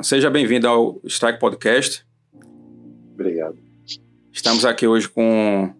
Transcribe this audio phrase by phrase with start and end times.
[0.00, 2.04] Seja bem-vindo ao Strike Podcast.
[3.12, 3.58] Obrigado.
[4.32, 5.72] Estamos aqui hoje com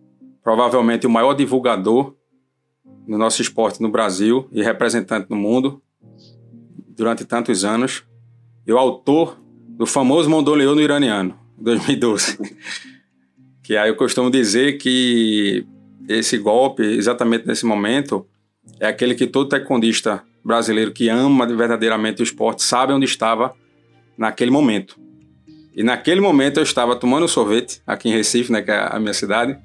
[0.44, 2.14] provavelmente o maior divulgador
[3.06, 5.82] no nosso esporte no Brasil e representante no mundo
[6.94, 8.04] durante tantos anos,
[8.66, 12.38] e o autor do famoso Mondoleono Iraniano, 2012.
[13.64, 15.66] que aí eu costumo dizer que
[16.06, 18.26] esse golpe, exatamente nesse momento,
[18.78, 23.54] é aquele que todo taekwondista brasileiro que ama verdadeiramente o esporte sabe onde estava
[24.22, 24.96] naquele momento.
[25.74, 29.12] E naquele momento eu estava tomando sorvete, aqui em Recife, né, que é a minha
[29.12, 29.58] cidade.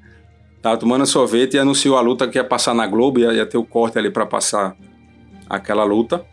[0.56, 3.56] Estava tomando sorvete e anunciou a luta que ia passar na Globo, ia, ia ter
[3.56, 4.76] o corte ali para passar
[5.48, 6.24] aquela luta.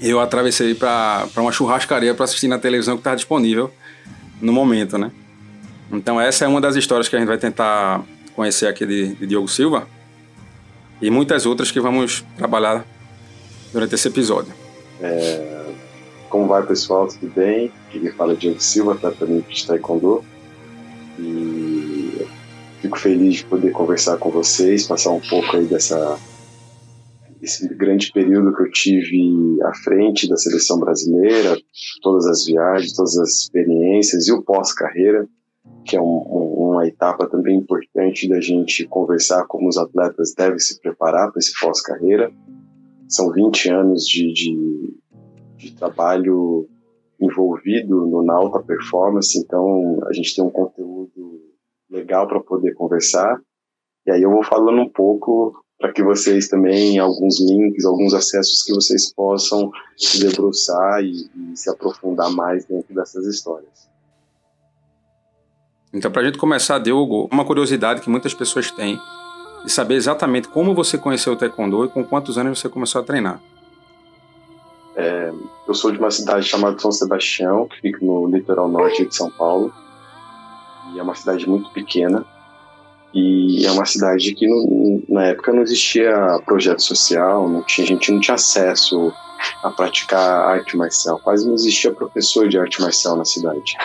[0.00, 3.70] Eu atravessei para uma churrascaria para assistir na televisão que estava disponível
[4.42, 5.12] no momento, né?
[5.92, 8.02] Então essa é uma das histórias que a gente vai tentar
[8.34, 9.86] conhecer aqui de, de Diogo Silva
[11.00, 12.84] e muitas outras que vamos trabalhar
[13.72, 14.52] durante esse episódio.
[15.00, 15.53] É,
[16.34, 17.06] como vai, pessoal?
[17.06, 17.70] Tudo bem?
[17.86, 20.24] Aqui fala Diogo Silva, tratamento de Taekwondo.
[21.16, 22.26] E
[22.80, 26.18] fico feliz de poder conversar com vocês, passar um pouco aí dessa
[27.40, 31.56] esse grande período que eu tive à frente da seleção brasileira,
[32.02, 35.28] todas as viagens, todas as experiências e o pós-carreira
[35.86, 40.80] que é um, uma etapa também importante da gente conversar como os atletas devem se
[40.80, 42.32] preparar para esse pós-carreira.
[43.06, 44.94] São 20 anos de, de,
[45.64, 46.68] de trabalho
[47.20, 51.40] envolvido no, na alta performance, então a gente tem um conteúdo
[51.90, 53.40] legal para poder conversar.
[54.06, 58.62] E aí eu vou falando um pouco para que vocês também, alguns links, alguns acessos
[58.62, 63.88] que vocês possam se debruçar e, e se aprofundar mais dentro dessas histórias.
[65.92, 68.98] Então, para a gente começar, Diogo, uma curiosidade que muitas pessoas têm
[69.64, 73.04] de saber exatamente como você conheceu o Taekwondo e com quantos anos você começou a
[73.04, 73.40] treinar.
[74.96, 75.32] É,
[75.66, 79.30] eu sou de uma cidade chamada São Sebastião, que fica no litoral norte de São
[79.30, 79.72] Paulo.
[80.92, 82.24] E é uma cidade muito pequena.
[83.12, 84.46] E é uma cidade que
[85.08, 89.12] na época não existia projeto social, não tinha, a gente não tinha acesso
[89.62, 91.20] a praticar arte marcial.
[91.20, 93.76] Quase não existia professor de arte marcial na cidade.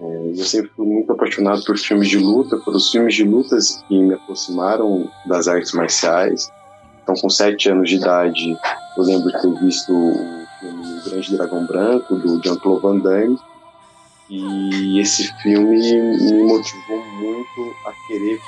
[0.00, 3.82] É, eu sempre fui muito apaixonado por filmes de luta, por os filmes de lutas
[3.88, 6.50] que me aproximaram das artes marciais.
[7.06, 8.58] Então, com sete anos de idade,
[8.96, 13.38] eu lembro de ter visto o filme Grande Dragão Branco, do Jean-Claude Van Damme.
[14.28, 18.40] E esse filme me motivou muito a querer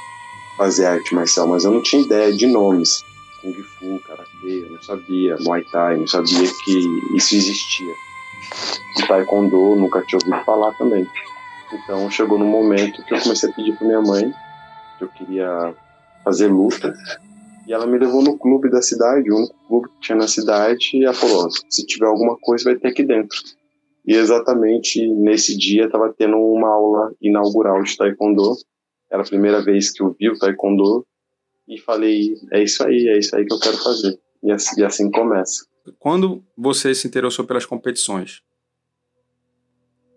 [0.57, 3.05] fazer arte marcial, mas eu não tinha ideia de nomes.
[3.41, 6.79] Kung Fu, Karatê, eu não sabia, Muay Thai, eu não sabia que
[7.15, 7.95] isso existia.
[8.99, 11.07] E Taekwondo, nunca tinha ouvido falar também.
[11.73, 14.35] Então chegou no momento que eu comecei a pedir para minha mãe
[14.99, 15.73] que eu queria
[16.25, 16.93] fazer luta.
[17.69, 20.91] E ela me levou no clube da cidade, o único clube que tinha na cidade,
[20.95, 23.39] e ela falou: se tiver alguma coisa, vai ter aqui dentro.
[24.07, 28.55] E exatamente nesse dia estava tendo uma aula inaugural de Taekwondo.
[29.13, 31.07] Era a primeira vez que eu vi o Taekwondo.
[31.69, 34.19] E falei: é isso aí, é isso aí que eu quero fazer.
[34.43, 35.67] E assim, e assim começa.
[35.99, 38.41] Quando você se interessou pelas competições?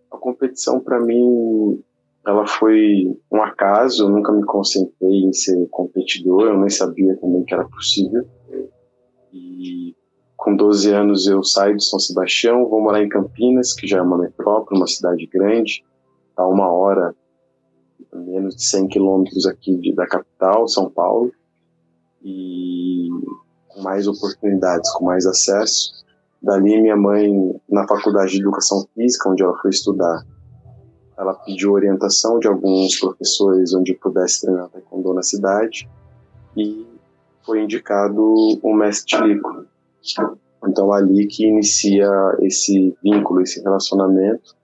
[0.10, 1.84] A competição para mim
[2.26, 7.44] ela foi um acaso, eu nunca me concentrei em ser competidor, eu nem sabia também
[7.44, 8.28] que era possível.
[9.34, 9.96] E
[10.38, 14.02] com 12 anos eu saio de São Sebastião, vou morar em Campinas, que já é
[14.02, 15.84] uma metrópole, uma cidade grande,
[16.38, 17.16] a uma hora,
[18.14, 21.32] menos de 100 quilômetros aqui de, da capital, São Paulo,
[22.24, 23.10] e
[23.68, 25.92] com mais oportunidades, com mais acesso.
[26.42, 30.24] Dali, minha mãe, na faculdade de educação física, onde ela foi estudar,
[31.22, 35.88] ela pediu orientação de alguns professores onde pudesse treinar taekwondo na cidade
[36.58, 36.84] e
[37.46, 39.66] foi indicado o mestre Tilico.
[40.68, 44.56] Então, ali que inicia esse vínculo, esse relacionamento.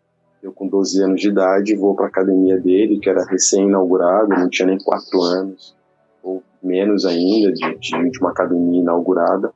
[0.42, 4.50] Eu, com 12 anos de idade, vou para a academia dele, que era recém-inaugurado, não
[4.50, 5.76] tinha nem quatro anos,
[6.24, 9.54] ou menos ainda, de, de uma academia inaugurada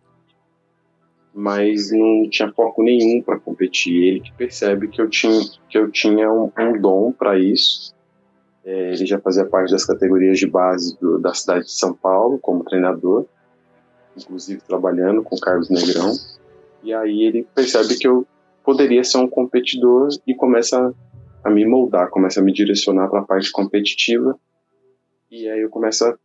[1.33, 4.03] mas não tinha foco nenhum para competir.
[4.03, 5.39] Ele que percebe que eu tinha,
[5.69, 7.93] que eu tinha um, um dom para isso.
[8.63, 12.37] É, ele já fazia parte das categorias de base do, da cidade de São Paulo
[12.37, 13.25] como treinador,
[14.15, 16.13] inclusive trabalhando com Carlos Negrão.
[16.83, 18.25] E aí ele percebe que eu
[18.63, 20.93] poderia ser um competidor e começa
[21.43, 24.37] a me moldar, começa a me direcionar para a parte competitiva.
[25.29, 26.15] E aí eu começo a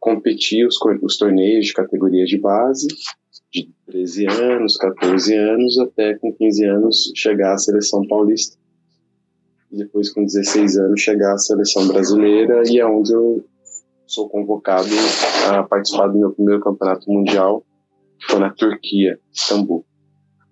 [0.00, 2.86] competir os, os torneios de categorias de base
[3.52, 8.56] de 13 anos, 14 anos, até com 15 anos chegar à seleção paulista.
[9.70, 13.44] Depois, com 16 anos, chegar à seleção brasileira, e é onde eu
[14.06, 14.88] sou convocado
[15.50, 17.64] a participar do meu primeiro campeonato mundial,
[18.18, 19.84] que foi na Turquia, Istambul,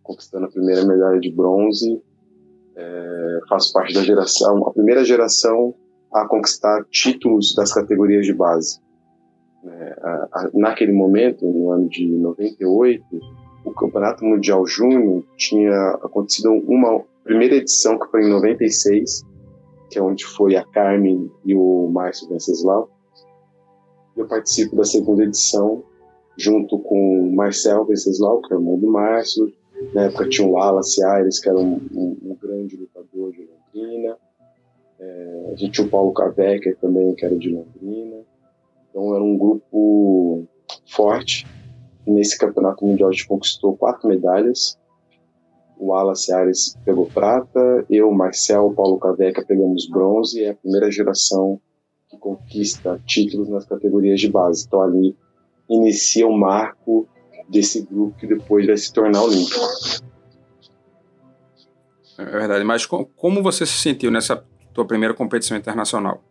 [0.03, 2.03] conquistando a primeira medalha de bronze
[2.79, 5.75] É, faço parte da geração, a primeira geração
[6.13, 8.79] a conquistar títulos das categorias de base.
[9.69, 13.05] É, a, a, naquele momento, no ano de 98,
[13.65, 19.25] o Campeonato Mundial Júnior tinha acontecido uma primeira edição que foi em 96,
[19.91, 22.89] que é onde foi a Carmen e o Márcio Venceslau.
[24.17, 25.83] Eu participo da segunda edição
[26.37, 29.53] junto com o Marcel Venceslau, que é irmão do Márcio.
[29.93, 34.17] Na época tinha o Wallace Aires, que era um, um, um grande lutador de Londrina.
[34.99, 38.26] É, a gente tinha o Paulo Cavecker também, que era de Londrina.
[38.97, 40.49] Então era um grupo
[40.87, 41.47] forte.
[42.07, 44.79] Nesse campeonato mundial a gente conquistou quatro medalhas.
[45.77, 51.61] O Wallace Aires pegou prata, eu, Marcel, Paulo Caveca pegamos bronze é a primeira geração
[52.09, 54.65] que conquista títulos nas categorias de base.
[54.67, 55.15] Então ali
[55.69, 57.07] inicia o marco
[57.51, 59.61] desse grupo que depois vai se tornar olímpico.
[62.17, 66.23] É verdade, mas como você se sentiu nessa tua primeira competição internacional?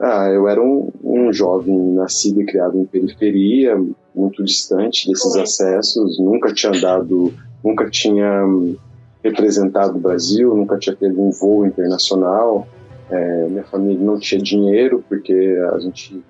[0.00, 3.76] Ah, eu era um, um jovem nascido e criado em periferia,
[4.14, 7.34] muito distante desses acessos, nunca tinha dado,
[7.64, 8.76] nunca tinha hum,
[9.24, 12.68] representado o Brasil, nunca tinha tido um voo internacional.
[13.10, 16.22] É, minha família não tinha dinheiro porque a gente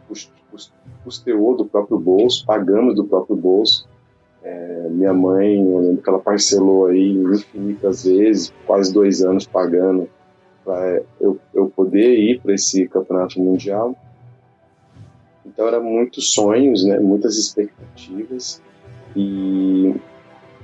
[1.04, 3.86] custeou do próprio bolso, pagamos do próprio bolso.
[4.42, 10.08] É, minha mãe, eu lembro que ela parcelou aí infinitas vezes, quase dois anos pagando
[10.68, 13.96] para eu, eu poder ir para esse campeonato mundial.
[15.46, 18.60] Então era muitos sonhos, né, muitas expectativas
[19.16, 19.94] e,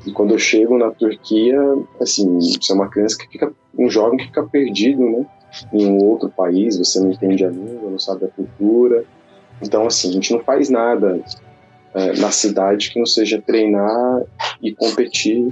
[0.06, 1.58] e quando eu chego na Turquia,
[1.98, 5.26] assim, você é uma criança que fica, um jovem que fica perdido, né,
[5.72, 9.04] em um outro país, você não entende a língua, não sabe a cultura.
[9.62, 11.18] Então, assim, a gente não faz nada
[11.94, 14.22] é, na cidade que não seja treinar
[14.60, 15.50] e competir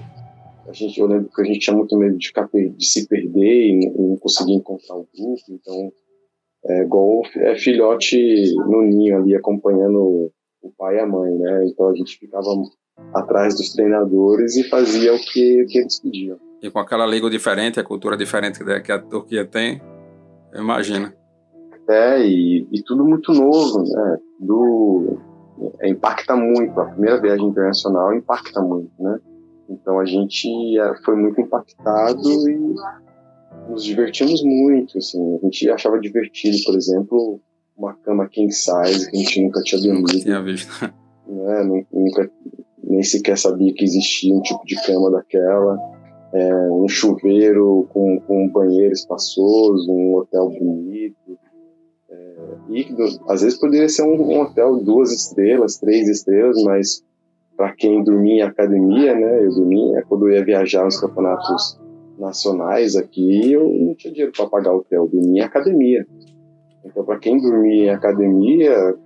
[0.66, 3.68] a gente, eu lembro que a gente tinha muito medo de, ficar, de se perder
[3.68, 5.92] e não conseguir encontrar o grupo, então
[6.64, 10.30] é igual é filhote no ninho ali acompanhando
[10.62, 11.66] o pai e a mãe, né?
[11.66, 12.46] Então a gente ficava
[13.12, 16.38] atrás dos treinadores e fazia o que, que eles pediam.
[16.62, 19.82] E com aquela língua diferente, a cultura diferente que a Turquia tem,
[20.54, 21.12] imagina.
[21.88, 24.18] É, e, e tudo muito novo, né?
[24.38, 25.18] Tudo
[25.80, 26.80] é, impacta muito.
[26.80, 29.18] A primeira viagem internacional impacta muito, né?
[29.72, 30.48] Então a gente
[30.78, 32.74] é, foi muito impactado e
[33.68, 35.36] nos divertimos muito, assim.
[35.36, 37.40] A gente achava divertido, por exemplo,
[37.76, 40.12] uma cama king size que a gente nunca tinha dormido.
[40.12, 40.92] Nunca tinha visto.
[41.24, 41.84] Né?
[41.92, 42.30] Nunca,
[42.82, 45.78] nem sequer sabia que existia um tipo de cama daquela.
[46.34, 51.38] É, um chuveiro com, com um banheiro espaçoso, um hotel bonito.
[52.10, 52.36] É,
[52.70, 52.86] e
[53.28, 57.04] às vezes poderia ser um, um hotel duas estrelas, três estrelas, mas
[57.62, 59.44] para quem dormia em academia, né?
[59.44, 61.78] Eu dormia quando eu ia viajar nos campeonatos
[62.18, 66.04] nacionais aqui, eu não tinha dinheiro para pagar hotel, eu dormia em academia.
[66.84, 68.96] Então, para quem dormia em academia,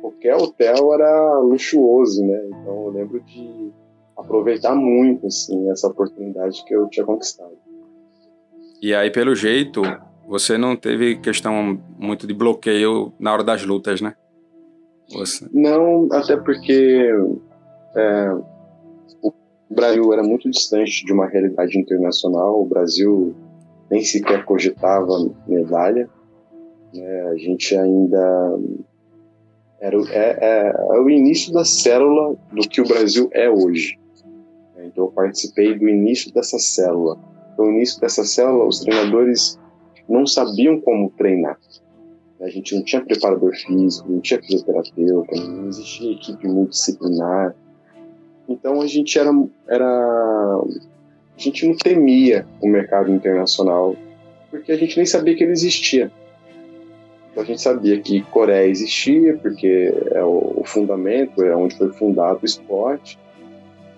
[0.00, 2.42] qualquer hotel era luxuoso, né?
[2.46, 3.70] Então, eu lembro de
[4.16, 7.52] aproveitar muito assim essa oportunidade que eu tinha conquistado.
[8.80, 9.82] E aí, pelo jeito,
[10.26, 14.14] você não teve questão muito de bloqueio na hora das lutas, né?
[15.52, 17.10] Não, até porque
[17.96, 18.30] é,
[19.22, 19.32] o
[19.70, 22.62] Brasil era muito distante de uma realidade internacional.
[22.62, 23.34] O Brasil
[23.90, 26.08] nem sequer cogitava medalha.
[26.94, 27.22] Né?
[27.28, 28.58] A gente ainda
[29.80, 33.98] era é, é, é, o início da célula do que o Brasil é hoje.
[34.78, 37.18] Então eu participei do início dessa célula.
[37.58, 39.58] No início dessa célula, os treinadores
[40.08, 41.58] não sabiam como treinar.
[42.40, 47.54] A gente não tinha preparador físico, não tinha fisioterapeuta, não existia equipe multidisciplinar.
[48.48, 49.30] Então a gente era,
[49.68, 53.94] era a gente não temia o mercado internacional
[54.50, 56.10] porque a gente nem sabia que ele existia.
[57.30, 62.40] Então a gente sabia que Coreia existia porque é o, fundamento, é onde foi fundado
[62.42, 63.18] o esporte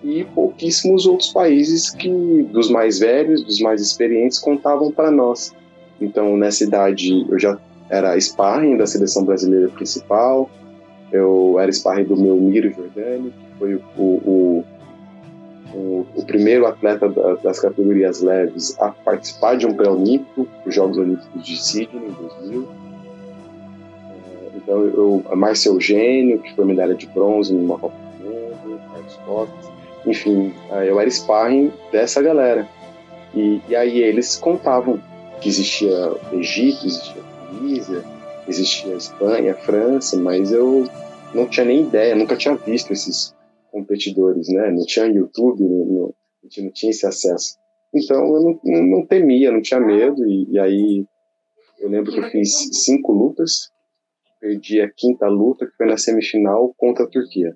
[0.03, 5.53] e pouquíssimos outros países que dos mais velhos, dos mais experientes contavam para nós.
[5.99, 7.57] Então nessa idade eu já
[7.93, 10.49] era sparring da seleção brasileira principal,
[11.11, 14.65] eu era sparring do meu Miro Jordani, que foi o, o,
[15.71, 20.97] o, o primeiro atleta da, das categorias leves a participar de um pré-olímpico, os Jogos
[20.97, 22.67] Olímpicos de Sydney, em 2000.
[24.09, 28.81] É, então, eu, a Márcia Eugênio, que foi medalha de bronze numa Copa do Mundo,
[28.91, 29.51] Carlos Cox,
[30.07, 32.67] enfim, é, eu era sparring dessa galera.
[33.35, 34.99] E, e aí eles contavam
[35.39, 38.03] que existia Egito, existia Tunísia,
[38.47, 40.87] existia a Espanha, a França, mas eu
[41.33, 43.33] não tinha nem ideia, nunca tinha visto esses
[43.71, 44.71] competidores, né?
[44.71, 47.57] Não tinha YouTube, não, a gente não tinha esse acesso.
[47.93, 50.25] Então eu não, não, não temia, não tinha medo.
[50.25, 51.05] E, e, aí
[51.79, 53.71] eu lembro que eu fiz cinco lutas,
[54.39, 57.55] perdi a quinta luta, que foi na semifinal contra a Turquia.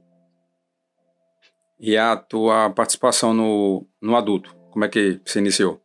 [1.79, 5.79] E a tua participação no, no adulto, como é que você iniciou?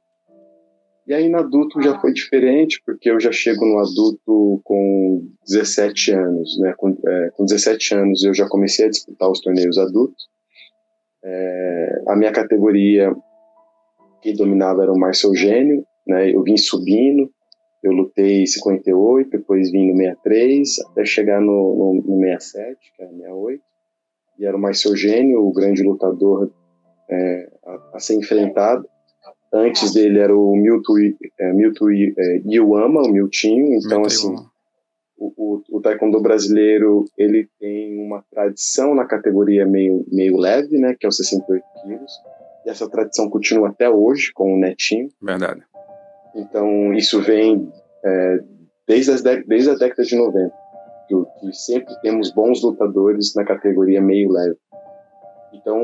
[1.06, 6.12] E aí no adulto já foi diferente, porque eu já chego no adulto com 17
[6.12, 6.74] anos, né?
[6.76, 10.28] Com, é, com 17 anos eu já comecei a disputar os torneios adultos.
[11.24, 13.12] É, a minha categoria
[14.20, 16.30] que dominava era o Márcio Eugênio, né?
[16.30, 17.30] Eu vim subindo,
[17.82, 23.10] eu lutei 58, depois vim no 63, até chegar no, no, no 67, que era
[23.10, 23.62] 68.
[24.38, 26.52] E era o Márcio Eugênio, o grande lutador
[27.10, 28.86] é, a, a ser enfrentado.
[29.54, 30.94] Antes dele era o Milton,
[31.38, 33.74] é, Milton é, Iwama, o Miltinho.
[33.74, 34.34] Então, Milton assim,
[35.18, 40.96] o, o, o, taekwondo brasileiro, ele tem uma tradição na categoria meio, meio leve, né,
[40.98, 42.12] que é os 68 quilos.
[42.64, 45.08] E essa tradição continua até hoje com o Netinho.
[45.20, 45.62] Verdade.
[46.34, 47.70] Então, isso vem
[48.02, 48.38] é,
[48.88, 50.54] desde, as desde a década de 90,
[51.08, 54.56] que, que sempre temos bons lutadores na categoria meio leve.
[55.52, 55.78] Então,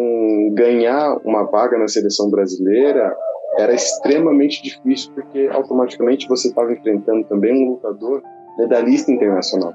[0.55, 3.15] ganhar uma vaga na seleção brasileira
[3.57, 8.23] era extremamente difícil, porque automaticamente você estava enfrentando também um lutador
[8.59, 9.73] medalhista internacional.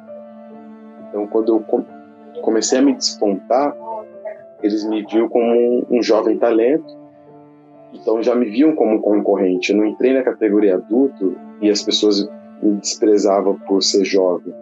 [1.08, 3.75] Então, quando eu comecei a me despontar,
[4.62, 6.98] eles me viam como um, jovem talento,
[7.94, 9.72] então já me viam como concorrente.
[9.72, 12.27] Eu não entrei na categoria adulto e as pessoas
[12.62, 14.53] me desprezavam por ser jovem.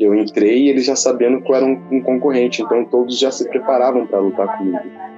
[0.00, 3.30] Eu entrei e eles já sabendo que eu era um, um concorrente, então todos já
[3.30, 5.13] se preparavam para lutar comigo.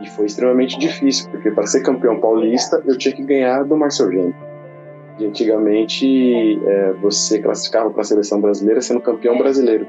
[0.00, 4.10] E foi extremamente difícil, porque para ser campeão paulista eu tinha que ganhar do Marcel
[4.10, 4.34] Gênio.
[5.18, 9.86] E antigamente é, você classificava para a seleção brasileira sendo campeão brasileiro.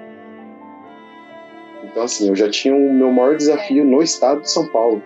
[1.83, 5.01] Então, assim, eu já tinha o meu maior desafio no estado de São Paulo.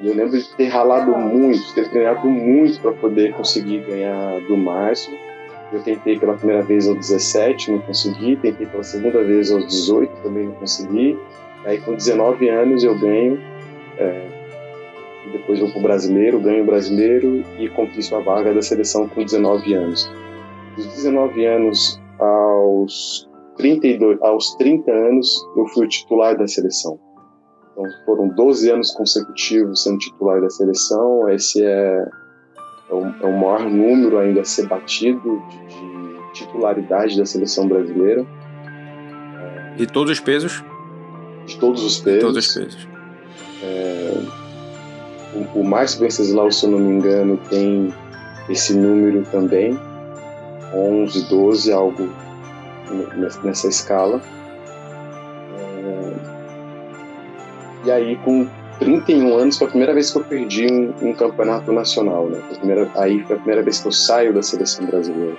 [0.00, 4.56] E eu lembro de ter ralado muito, ter treinado muito para poder conseguir ganhar do
[4.56, 5.16] Márcio.
[5.72, 8.36] Eu tentei pela primeira vez aos 17, não consegui.
[8.36, 11.18] Tentei pela segunda vez aos 18, também não consegui.
[11.64, 13.38] Aí, com 19 anos, eu ganho
[13.98, 14.36] é,
[15.32, 19.24] depois vou para o brasileiro, ganho o brasileiro e conquisto a vaga da seleção com
[19.24, 20.10] 19 anos.
[20.76, 26.98] Dos 19 anos aos 32, aos 30 anos, eu fui o titular da seleção.
[27.72, 31.28] Então foram 12 anos consecutivos sendo titular da seleção.
[31.28, 32.08] Esse é,
[32.90, 37.66] é, o, é o maior número ainda a ser batido de, de titularidade da seleção
[37.66, 38.24] brasileira.
[39.76, 40.64] De todos os pesos?
[41.46, 42.20] De todos os pesos.
[42.20, 42.95] De todos os pesos.
[43.66, 44.12] É,
[45.34, 47.92] o, o Márcio Venceslau, se eu não me engano, tem
[48.48, 49.78] esse número também,
[50.72, 52.08] 11, 12, algo
[53.42, 54.22] nessa escala.
[55.58, 56.12] É,
[57.86, 61.72] e aí, com 31 anos, foi a primeira vez que eu perdi um, um campeonato
[61.72, 62.28] nacional.
[62.28, 62.40] Né?
[62.46, 65.36] Foi primeira, aí foi a primeira vez que eu saio da seleção brasileira.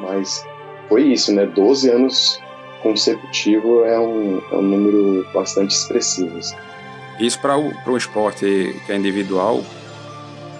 [0.00, 0.44] Mas
[0.88, 1.46] foi isso, né?
[1.46, 2.40] 12 anos
[2.82, 6.38] consecutivo é um, é um número bastante expressivo.
[6.38, 6.56] Assim.
[7.18, 9.62] Isso para o esporte que é individual,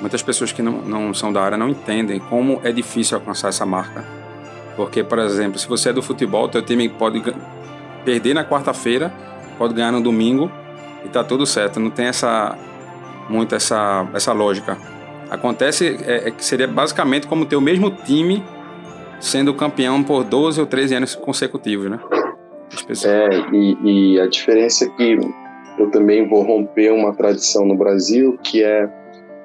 [0.01, 3.65] muitas pessoas que não, não são da área não entendem como é difícil alcançar essa
[3.65, 4.05] marca.
[4.77, 7.23] Porque, por exemplo, se você é do futebol, teu time pode
[8.05, 9.13] perder na quarta-feira,
[9.57, 10.51] pode ganhar no domingo
[11.05, 11.81] e tá tudo certo.
[11.81, 12.57] Não tem essa
[13.29, 14.79] muito essa, essa lógica.
[15.31, 18.43] Acontece é, é que seria basicamente como ter o mesmo time
[19.21, 22.01] sendo campeão por 12 ou 13 anos consecutivos, né?
[23.05, 25.19] É, e, e a diferença é que
[25.79, 28.89] eu também vou romper uma tradição no Brasil que é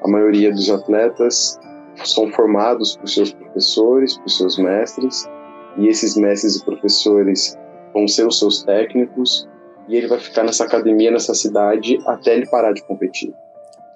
[0.03, 1.59] a maioria dos atletas
[2.03, 5.29] são formados por seus professores, por seus mestres,
[5.77, 7.57] e esses mestres e professores
[7.93, 9.47] vão ser os seus técnicos,
[9.87, 13.33] e ele vai ficar nessa academia, nessa cidade, até ele parar de competir.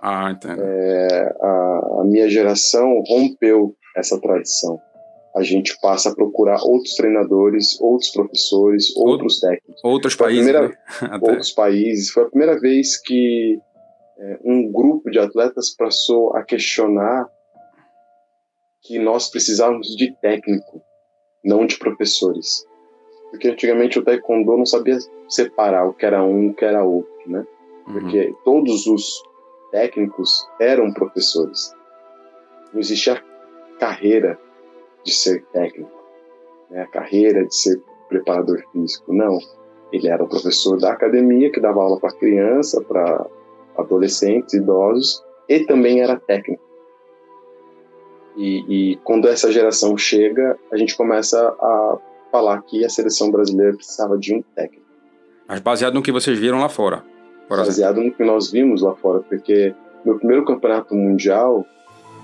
[0.01, 0.62] Ah, entendo.
[0.62, 4.79] É, a, a minha geração rompeu essa tradição
[5.38, 9.79] a gente passa a procurar outros treinadores, outros professores, outros técnicos.
[9.84, 10.44] Outros países.
[10.44, 11.20] Primeira, né?
[11.22, 12.10] outros países.
[12.10, 13.60] Foi a primeira vez que
[14.17, 17.29] é, um grupo de atletas passou a questionar
[18.82, 20.82] que nós precisávamos de técnico,
[21.46, 22.65] não de professores.
[23.29, 24.98] Porque antigamente o taekwondo não sabia
[25.29, 27.46] separar o que era um o que era outro, né?
[27.86, 27.94] Uhum.
[27.94, 29.22] Porque todos os
[29.70, 31.72] técnicos eram professores.
[32.74, 33.24] Não existia
[33.79, 34.39] carreira
[35.08, 35.90] de ser técnico,
[36.70, 39.14] né, a carreira de ser preparador físico.
[39.14, 39.40] Não.
[39.92, 43.26] Ele era o professor da academia que dava aula para criança, para
[43.78, 46.62] adolescentes, idosos, e também era técnico.
[48.36, 51.98] E, e, quando essa geração chega, a gente começa a
[52.32, 54.86] falar que a seleção brasileira precisava de um técnico.
[55.48, 57.04] Mas baseado no que vocês viram lá fora.
[57.50, 58.04] baseado exemplo.
[58.04, 59.74] no que nós vimos lá fora, porque
[60.06, 61.66] meu primeiro campeonato mundial,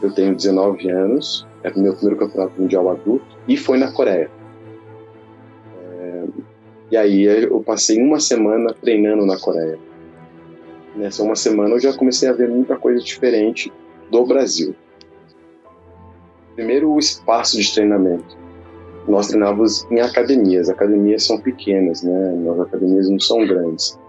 [0.03, 4.29] eu tenho 19 anos, é o meu primeiro campeonato mundial adulto, e foi na Coreia.
[5.81, 6.23] É,
[6.91, 9.79] e aí eu passei uma semana treinando na Coreia.
[10.95, 13.71] Nessa uma semana eu já comecei a ver muita coisa diferente
[14.11, 14.75] do Brasil.
[16.55, 18.37] Primeiro, o espaço de treinamento.
[19.07, 20.69] Nós treinávamos em academias.
[20.69, 22.35] Academias são pequenas, né?
[22.53, 23.99] As academias não são grandes.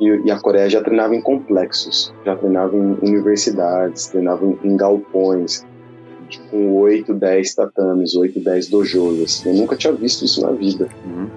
[0.00, 4.76] E, e, a Coreia já treinava em complexos, já treinava em universidades, treinava em, em
[4.76, 5.64] galpões,
[6.50, 9.22] com 8, 10 tatames, 8, 10 dojos.
[9.22, 9.50] Assim.
[9.50, 10.88] Eu nunca tinha visto isso na vida.
[11.04, 11.28] Uhum.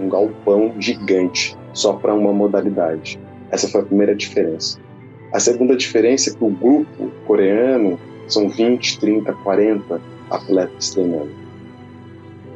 [0.00, 3.18] Um galpão gigante, só para uma modalidade.
[3.50, 4.78] Essa foi a primeira diferença.
[5.32, 11.30] A segunda diferença é que o grupo coreano são 20, 30, 40 atletas treinando.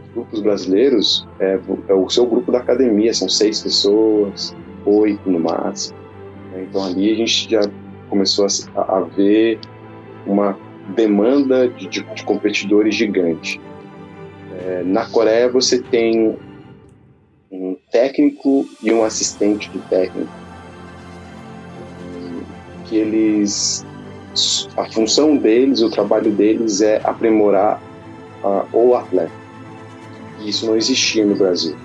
[0.06, 1.58] Os grupos brasileiros é,
[1.88, 5.96] é o seu grupo da academia, são seis pessoas, oito no máximo.
[6.56, 7.60] Então ali a gente já
[8.08, 9.58] começou a, a ver
[10.26, 10.56] uma
[10.94, 13.60] demanda de, de, de competidores gigante.
[14.60, 16.36] É, na Coreia você tem
[17.50, 20.30] um técnico e um assistente de técnico
[22.86, 23.84] que eles
[24.76, 27.80] a função deles, o trabalho deles é aprimorar
[28.42, 29.32] uh, o atleta.
[30.40, 31.76] E isso não existia no Brasil.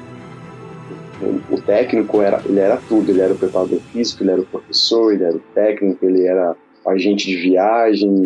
[1.21, 4.45] O, o, técnico era, ele era tudo, ele era o preparador físico, ele era o
[4.45, 6.55] professor, ele era o técnico, ele era
[6.85, 8.23] agente de viagem,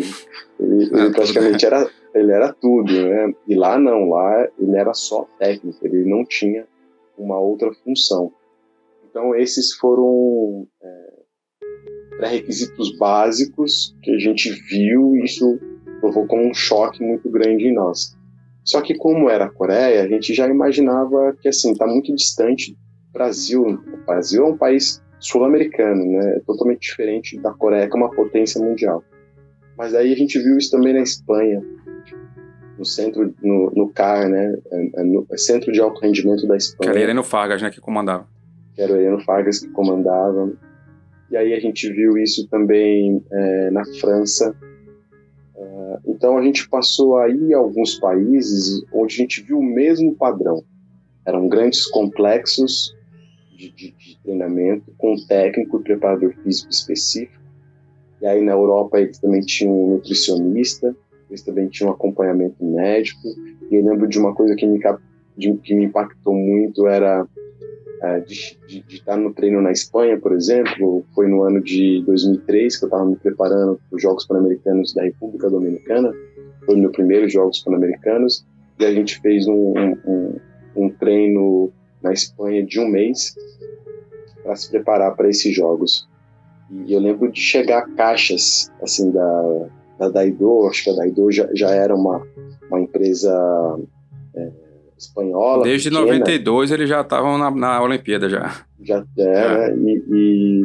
[0.60, 3.32] ele, ele praticamente era, ele era tudo, né?
[3.48, 6.66] E lá não, lá ele era só técnico, ele não tinha
[7.16, 8.32] uma outra função.
[9.08, 11.12] Então esses foram é,
[12.18, 15.58] pré-requisitos básicos que a gente viu e isso
[16.00, 18.16] provocou um choque muito grande em nós.
[18.64, 22.72] Só que como era a Coreia, a gente já imaginava que assim está muito distante
[22.72, 23.62] do Brasil.
[23.64, 26.36] O Brasil é um país sul-americano, né?
[26.36, 29.02] É totalmente diferente da Coreia, que é uma potência mundial.
[29.76, 31.62] Mas aí a gente viu isso também na Espanha,
[32.78, 34.54] no centro, no, no CAR, né?
[34.70, 36.92] É, é no Centro de Alto Rendimento da Espanha.
[36.92, 37.70] Que era Heleno Fargas, né?
[37.70, 38.26] Que comandava.
[38.74, 40.52] Que era o Heleno Fargas que comandava.
[41.30, 44.54] E aí a gente viu isso também é, na França.
[46.06, 50.62] Então a gente passou aí alguns países onde a gente viu o mesmo padrão.
[51.26, 52.94] Eram grandes complexos
[53.56, 57.42] de, de, de treinamento com técnico e preparador físico específico.
[58.20, 60.96] E aí na Europa eles também tinham um nutricionista,
[61.28, 63.28] eles também tinham um acompanhamento médico.
[63.70, 64.80] E eu lembro de uma coisa que me,
[65.58, 67.26] que me impactou muito era
[68.26, 72.76] de, de, de, estar no treino na Espanha, por exemplo, foi no ano de 2003
[72.76, 76.12] que eu estava me preparando para os Jogos Pan-Americanos da República Dominicana,
[76.66, 78.44] foi o meu primeiro Jogos Pan-Americanos,
[78.78, 79.74] e a gente fez um,
[80.06, 80.36] um,
[80.76, 83.34] um treino na Espanha de um mês
[84.42, 86.08] para se preparar para esses Jogos.
[86.86, 89.66] E eu lembro de chegar caixas assim da,
[89.98, 92.26] da Daido, acho que a Daido já, já era uma,
[92.68, 93.91] uma empresa é,
[95.02, 95.64] espanhola.
[95.64, 96.06] Desde pequena.
[96.06, 98.64] 92 eles já estavam na, na Olimpíada já.
[98.80, 99.70] Já é, é.
[99.70, 99.76] Né?
[99.76, 100.64] E, e,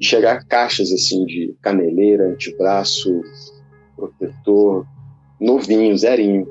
[0.00, 3.22] e, chegar caixas assim de caneleira, antebraço,
[3.96, 4.86] protetor,
[5.40, 6.46] novinho, zerinho.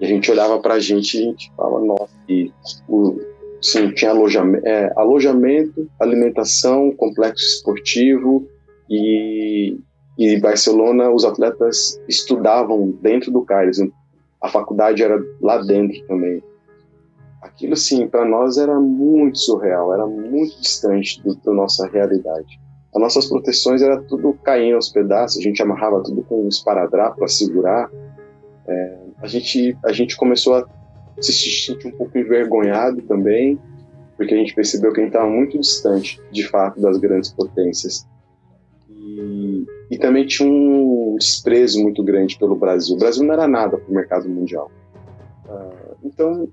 [0.00, 2.52] E a gente olhava pra gente e a gente falava, nossa, e
[2.88, 3.18] o,
[3.60, 8.48] sim, tinha alojamento, é, alojamento, alimentação, complexo esportivo
[8.88, 9.76] e,
[10.16, 13.78] e Barcelona os atletas estudavam dentro do CAIS,
[14.40, 16.42] a faculdade era lá dentro também.
[17.42, 22.60] Aquilo, assim, para nós era muito surreal, era muito distante do, da nossa realidade.
[22.94, 27.18] As nossas proteções era tudo caindo aos pedaços, a gente amarrava tudo com um esparadrapo
[27.18, 27.90] para segurar.
[28.66, 30.66] É, a, gente, a gente começou a
[31.20, 33.58] se sentir um pouco envergonhado também,
[34.16, 38.06] porque a gente percebeu que a gente estava muito distante, de fato, das grandes potências.
[39.98, 42.94] E, também tinha um desprezo muito grande pelo Brasil.
[42.94, 44.70] O Brasil não era nada para o mercado mundial.
[45.46, 46.48] Uh, então,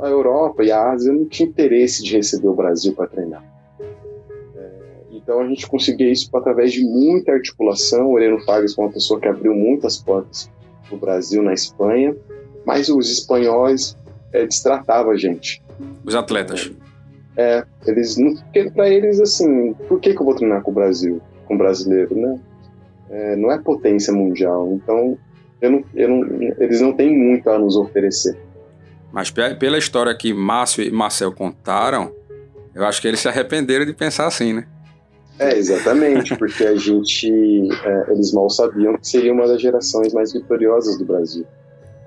[0.00, 3.42] a Europa e a Ásia não tinham interesse de receber o Brasil para treinar.
[4.54, 4.70] É,
[5.12, 8.08] então a gente conseguia isso através de muita articulação.
[8.08, 10.50] O Heleno Fagas foi uma pessoa que abriu muitas portas
[10.86, 12.14] para o Brasil na Espanha,
[12.66, 13.96] mas os espanhóis
[14.32, 15.62] é, destratavam a gente.
[16.04, 16.70] Os atletas.
[17.36, 20.74] É, eles não, porque para eles assim, por que, que eu vou treinar com o
[20.74, 21.22] Brasil?
[21.50, 22.38] com brasileiro, né?
[23.10, 25.18] É, não é potência mundial, então
[25.60, 28.38] eu não, eu não, eles não têm muito a nos oferecer.
[29.12, 32.12] Mas pela história que Márcio e Marcel contaram,
[32.74, 34.66] eu acho que eles se arrependeram de pensar assim, né?
[35.38, 37.28] É, exatamente, porque a gente,
[37.84, 41.46] é, eles mal sabiam que seria uma das gerações mais vitoriosas do Brasil.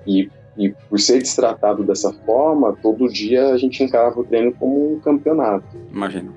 [0.06, 4.94] E, e por ser destratado dessa forma, todo dia a gente encarava o treino como
[4.94, 5.66] um campeonato.
[5.92, 6.32] Imagino.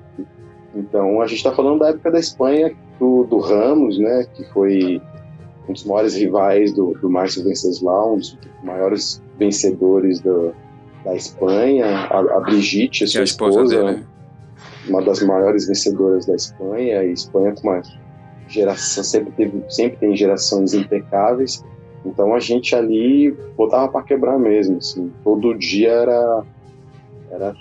[0.78, 5.02] Então a gente está falando da época da Espanha, do, do, Ramos, né, que foi
[5.68, 10.54] um dos maiores rivais do, do Márcio Venceslau, um dos maiores vencedores do,
[11.04, 14.06] da Espanha, a, a Brigitte, a sua é a esposa, esposa dele.
[14.88, 17.82] uma das maiores vencedoras da Espanha, e Espanha com uma
[18.48, 21.64] geração sempre teve sempre tem gerações impecáveis.
[22.04, 26.44] Então a gente ali botava para quebrar mesmo, assim, todo dia era
[27.30, 27.54] era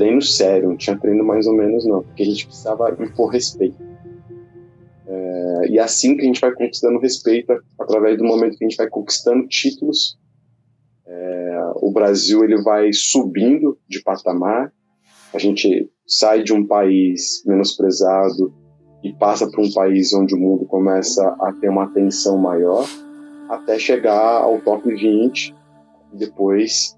[0.00, 3.76] treino sério, não tinha treino mais ou menos não, porque a gente precisava impor respeito.
[5.06, 8.68] É, e é assim que a gente vai conquistando respeito através do momento que a
[8.68, 10.18] gente vai conquistando títulos.
[11.06, 14.72] É, o Brasil ele vai subindo de patamar.
[15.34, 18.54] A gente sai de um país menosprezado
[19.04, 22.86] e passa para um país onde o mundo começa a ter uma atenção maior
[23.50, 25.54] até chegar ao top 20,
[26.14, 26.96] depois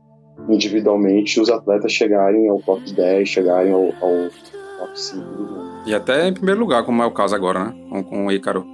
[0.49, 4.31] individualmente os atletas chegarem ao top 10, chegarem ao, ao
[4.79, 5.73] top 5 do mundo.
[5.87, 7.75] E até em primeiro lugar, como é o caso agora, né?
[7.91, 8.65] Com, com o Ícaro.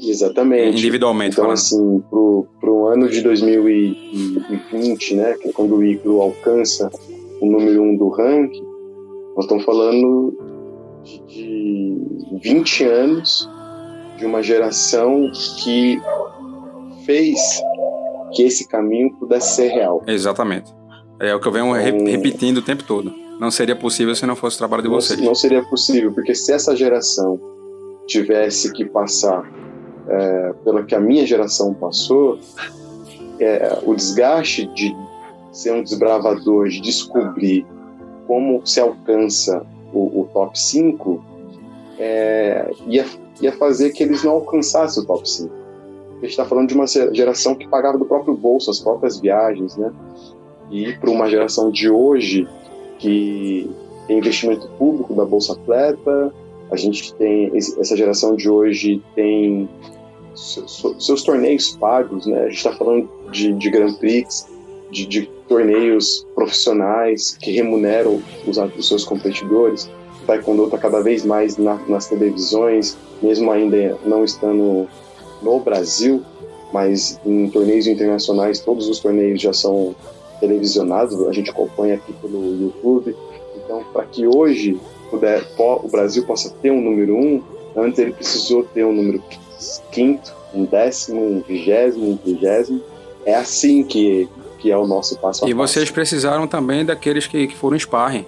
[0.00, 0.78] Exatamente.
[0.78, 1.32] Individualmente.
[1.32, 1.58] Então, falando.
[1.58, 6.90] assim, pro, pro ano de 2020, né, que é quando o Ícaro alcança
[7.40, 8.64] o número 1 um do ranking,
[9.36, 10.36] nós estamos falando
[11.02, 13.48] de, de 20 anos
[14.18, 15.30] de uma geração
[15.62, 16.00] que
[17.04, 17.38] fez
[18.32, 20.02] que esse caminho pudesse ser real.
[20.06, 20.72] Exatamente.
[21.20, 23.12] É o que eu venho então, repetindo o tempo todo.
[23.38, 25.20] Não seria possível se não fosse o trabalho de não, vocês.
[25.20, 27.40] Não seria possível, porque se essa geração
[28.06, 29.50] tivesse que passar
[30.08, 32.38] é, pelo que a minha geração passou,
[33.40, 34.94] é, o desgaste de
[35.52, 37.66] ser um desbravador, de descobrir
[38.26, 41.24] como se alcança o, o top 5,
[41.98, 43.06] é, ia,
[43.40, 45.64] ia fazer que eles não alcançassem o top 5
[46.18, 49.76] a gente está falando de uma geração que pagava do próprio bolso as próprias viagens,
[49.76, 49.92] né?
[50.70, 52.48] E para uma geração de hoje
[52.98, 53.70] que
[54.06, 56.32] tem investimento público da Bolsa Atleta,
[56.70, 59.68] a gente tem essa geração de hoje tem
[60.34, 62.40] seus, torneios pagos, né?
[62.40, 64.46] A gente está falando de, de Grand Prix,
[64.90, 69.90] de, de, torneios profissionais que remuneram os, os seus competidores.
[70.22, 74.88] O Taekwondo está cada vez mais na, nas televisões, mesmo ainda não estando
[75.42, 76.22] no Brasil,
[76.72, 79.94] mas em torneios internacionais todos os torneios já são
[80.44, 83.16] televisionados, a gente acompanha aqui pelo YouTube.
[83.56, 84.78] Então, para que hoje
[85.10, 87.42] puder, o Brasil possa ter um número um,
[87.74, 89.22] antes ele precisou ter um número
[89.90, 92.82] quinto, um décimo, um vigésimo, um vigésimo.
[93.24, 94.28] É assim que,
[94.58, 95.48] que é o nosso passo a passo.
[95.48, 98.26] E vocês precisaram também daqueles que, que foram sparring,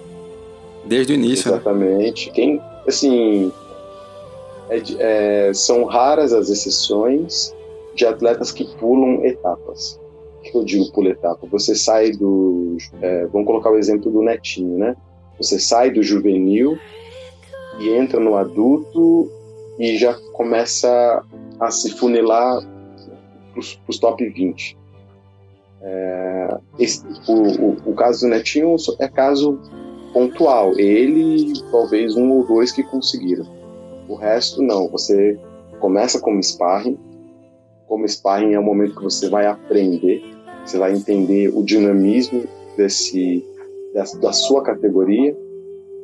[0.83, 1.51] desde o início.
[1.51, 1.57] Né?
[1.57, 2.27] Exatamente.
[2.27, 2.33] Né?
[2.33, 3.51] Quem, assim,
[4.69, 7.55] é, é, são raras as exceções
[7.93, 9.99] de atletas que pulam etapas.
[10.51, 11.47] Que eu digo pula etapa?
[11.51, 12.77] Você sai do.
[13.01, 14.95] É, vamos colocar o exemplo do Netinho, né?
[15.37, 16.77] Você sai do juvenil
[17.79, 19.29] e entra no adulto
[19.77, 21.23] e já começa
[21.59, 22.61] a se funilar
[23.51, 24.77] para os top 20.
[25.81, 29.59] É, esse, o, o, o, caso do Netinho é caso
[30.13, 30.77] pontual.
[30.79, 33.45] Ele, talvez um ou dois que conseguiram.
[34.07, 34.87] O resto, não.
[34.89, 35.39] Você
[35.79, 36.97] começa como sparring.
[37.87, 40.23] Como sparring é o momento que você vai aprender,
[40.67, 42.43] você vai entender o dinamismo
[42.75, 43.45] desse,
[43.93, 45.35] da, da sua categoria.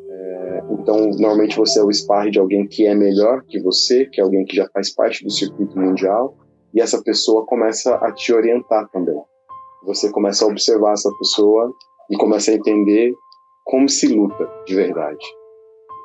[0.10, 4.22] É, então, normalmente você é o sparring de alguém que é melhor que você, que
[4.22, 6.38] é alguém que já faz parte do circuito mundial,
[6.74, 9.22] e essa pessoa começa a te orientar também.
[9.86, 11.72] Você começa a observar essa pessoa
[12.10, 13.14] e começa a entender
[13.66, 15.26] como se luta de verdade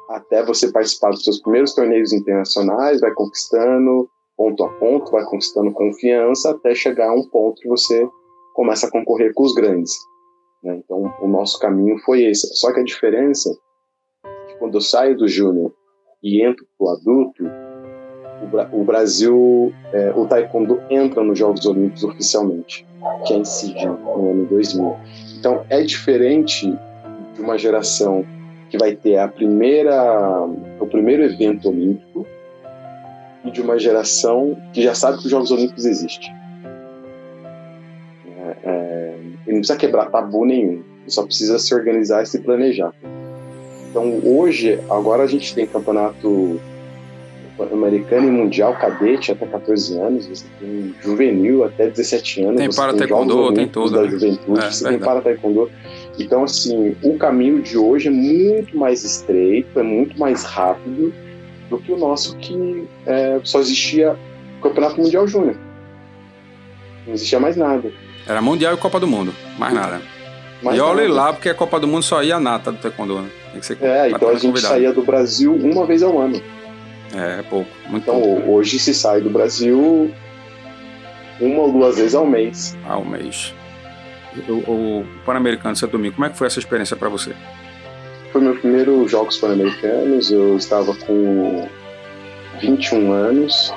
[0.08, 5.72] até você participar dos seus primeiros torneios internacionais, vai conquistando ponto a ponto, vai conquistando
[5.72, 8.08] confiança, até chegar a um ponto que você
[8.58, 9.92] começa a concorrer com os grandes.
[10.64, 10.80] Né?
[10.84, 12.48] Então, o nosso caminho foi esse.
[12.56, 13.56] Só que a diferença
[14.24, 15.72] é que quando eu saio do júnior
[16.20, 17.44] e entro para o adulto,
[18.72, 22.84] o Brasil, é, o taekwondo entra nos Jogos Olímpicos oficialmente,
[23.24, 24.96] que é em Sydney, no ano 2000.
[25.38, 26.76] Então, é diferente
[27.34, 28.26] de uma geração
[28.70, 30.44] que vai ter a primeira,
[30.80, 32.26] o primeiro evento olímpico
[33.44, 36.36] e de uma geração que já sabe que os Jogos Olímpicos existem.
[39.48, 42.92] Ele não precisa quebrar tabu nenhum, só precisa se organizar e se planejar.
[43.90, 46.60] Então hoje, agora a gente tem campeonato
[47.72, 52.94] americano e mundial cadete até 14 anos, você tem juvenil até 17 anos, tem para
[52.94, 54.10] taekwondo, tem tudo da né?
[54.10, 55.70] juventude, é, você tem para taekwondo.
[56.18, 61.12] Então, assim, o caminho de hoje é muito mais estreito, é muito mais rápido
[61.68, 64.16] do que o nosso que é, só existia
[64.58, 65.56] o Campeonato Mundial Júnior.
[67.06, 67.90] Não existia mais nada.
[68.28, 70.02] Era Mundial e Copa do Mundo, mais nada.
[70.62, 73.22] Mais e olha lá, porque a Copa do Mundo só ia a nata do taekwondo,
[73.22, 73.30] né?
[73.52, 74.74] Tem que ser é, então a gente convidado.
[74.74, 76.42] saía do Brasil uma vez ao ano.
[77.14, 77.70] É, é pouco.
[77.88, 78.52] Muito então pouco.
[78.52, 80.12] hoje se sai do Brasil
[81.40, 82.76] uma ou duas vezes ao mês.
[82.86, 83.54] Ao mês.
[84.48, 87.32] O, o Pan-Americano de Santo Domingo, como é que foi essa experiência para você?
[88.32, 91.66] Foi meu primeiro Jogos Pan-Americanos, eu estava com
[92.60, 93.72] 21 anos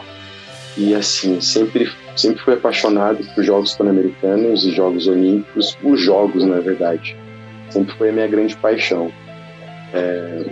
[0.77, 6.59] e assim, sempre, sempre fui apaixonado por Jogos Pan-Americanos e Jogos Olímpicos, os Jogos, na
[6.59, 7.15] verdade.
[7.69, 9.11] Sempre foi a minha grande paixão.
[9.93, 10.45] É,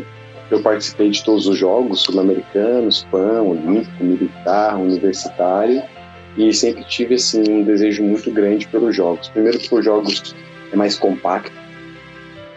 [0.52, 5.84] eu participei de todos os Jogos Sul-Americanos, Pan, Olímpico, Militar, Universitário
[6.38, 9.30] e sempre tive assim um desejo muito grande pelos jogos.
[9.30, 10.36] Primeiro que os jogos
[10.72, 11.52] é mais compacto,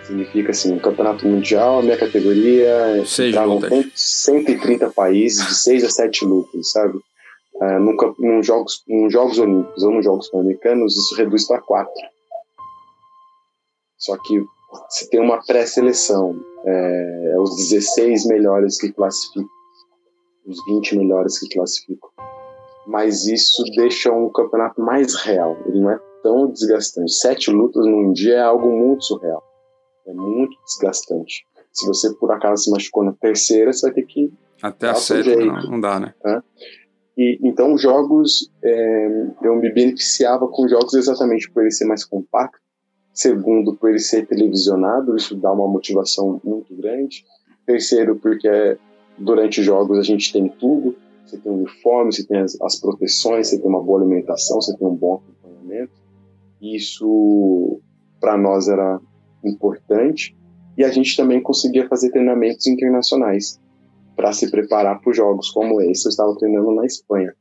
[0.05, 3.35] significa assim, o campeonato mundial, a minha categoria, Seis
[3.95, 6.99] 130 países de 6 a 7 lutas, sabe?
[7.55, 11.93] Uh, num, num, jogos, num Jogos Olímpicos ou nos Jogos Pan-Americanos, isso reduz para 4.
[13.99, 14.43] Só que
[14.89, 16.35] se tem uma pré-seleção,
[16.65, 19.49] é, é os 16 melhores que classificam,
[20.47, 22.11] os 20 melhores que classificam
[22.87, 25.57] mas isso deixa um campeonato mais real.
[25.67, 27.13] Ele não é tão desgastante.
[27.13, 29.43] Sete lutas num dia é algo muito surreal.
[30.07, 31.47] É muito desgastante.
[31.73, 34.33] Se você por acaso se machucou na terceira, você vai ter que.
[34.61, 36.15] Até a sétima, não, não, dá, né?
[36.25, 36.43] É.
[37.17, 42.59] E, então, jogos, é, eu me beneficiava com jogos exatamente por ele ser mais compacto.
[43.13, 47.25] Segundo, por ele ser televisionado, isso dá uma motivação muito grande.
[47.67, 48.79] Terceiro, porque
[49.19, 50.97] durante jogos a gente tem tudo
[51.33, 54.87] você tem uniforme, você tem as, as proteções, você tem uma boa alimentação, você tem
[54.87, 55.93] um bom acompanhamento.
[56.61, 57.81] Isso,
[58.21, 59.01] para nós, era
[59.43, 60.37] importante.
[60.77, 63.59] E a gente também conseguia fazer treinamentos internacionais
[64.23, 66.07] para se preparar para jogos como esse.
[66.07, 67.35] Eu estava treinando na Espanha.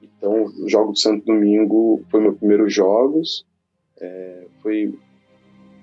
[0.00, 3.44] Então, o Jogo do Santo Domingo foi meu primeiro jogos.
[4.00, 4.94] É, foi,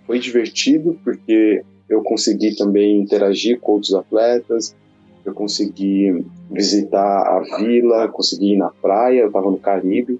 [0.07, 4.75] foi divertido porque eu consegui também interagir com outros atletas,
[5.23, 10.19] eu consegui visitar a vila, consegui ir na praia, eu estava no Caribe,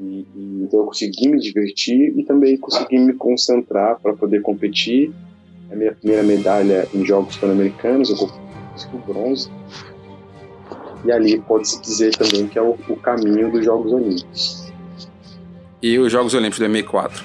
[0.00, 5.12] e, e, então eu consegui me divertir e também consegui me concentrar para poder competir.
[5.70, 8.45] A minha primeira medalha em Jogos Pan-Americanos, eu
[8.84, 9.50] o bronze.
[11.04, 14.66] E ali pode-se dizer também que é o, o caminho dos Jogos Olímpicos.
[15.82, 17.24] E os Jogos Olímpicos de 2004?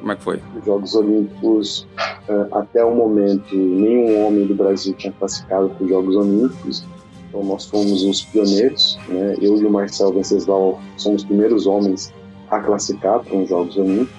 [0.00, 0.40] Como é que foi?
[0.58, 1.86] Os Jogos Olímpicos,
[2.28, 6.84] uh, até o momento, nenhum homem do Brasil tinha classificado para os Jogos Olímpicos.
[7.28, 9.36] Então nós fomos os pioneiros, né?
[9.40, 12.12] Eu e o Marcel Venceslau somos os primeiros homens
[12.50, 14.14] a classificar para os Jogos Olímpicos.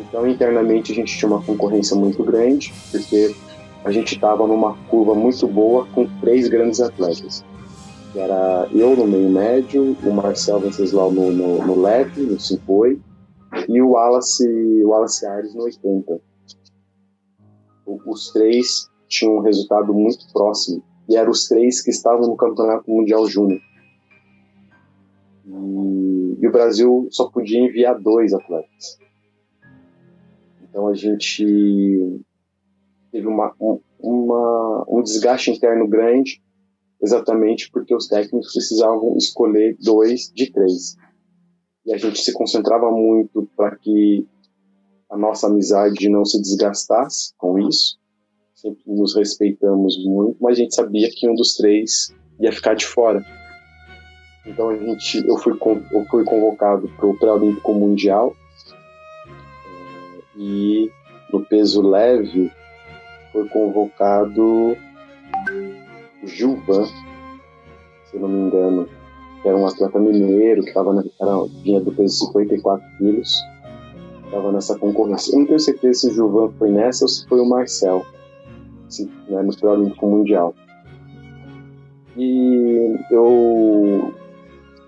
[0.00, 3.34] Então internamente a gente tinha uma concorrência muito grande, porque
[3.86, 7.44] a gente estava numa curva muito boa com três grandes atletas.
[8.16, 12.98] Era eu no meio médio, o Marcel Venceslau no, no, no leve, no 5
[13.68, 14.44] e o Wallace,
[14.82, 16.20] o Wallace Ares no 80.
[18.04, 22.90] Os três tinham um resultado muito próximo e eram os três que estavam no Campeonato
[22.90, 23.60] Mundial Júnior.
[25.46, 28.98] E, e, o Brasil só podia enviar dois atletas.
[30.64, 32.25] Então a gente
[33.16, 33.54] teve uma,
[33.98, 36.42] uma, um desgaste interno grande,
[37.02, 40.96] exatamente porque os técnicos precisavam escolher dois de três
[41.86, 44.26] e a gente se concentrava muito para que
[45.08, 47.96] a nossa amizade não se desgastasse com isso.
[48.54, 52.84] Sempre nos respeitamos muito, mas a gente sabia que um dos três ia ficar de
[52.84, 53.24] fora.
[54.44, 55.52] Então a gente, eu fui,
[55.92, 58.34] eu fui convocado para o pré-olímpico mundial
[59.64, 60.90] eh, e
[61.32, 62.50] no peso leve
[63.36, 64.74] foi convocado
[66.24, 66.86] Gilvan,
[68.10, 68.88] se não me engano
[69.42, 73.42] que era um atleta mineiro, que tava na, era, vinha do peso de 54 quilos,
[74.24, 75.34] estava nessa concorrência.
[75.34, 78.06] Eu não tenho certeza se o Gilvan foi nessa ou se foi o Marcel,
[78.88, 80.54] se, né, no Pré-Olímpico Mundial.
[82.16, 84.14] E eu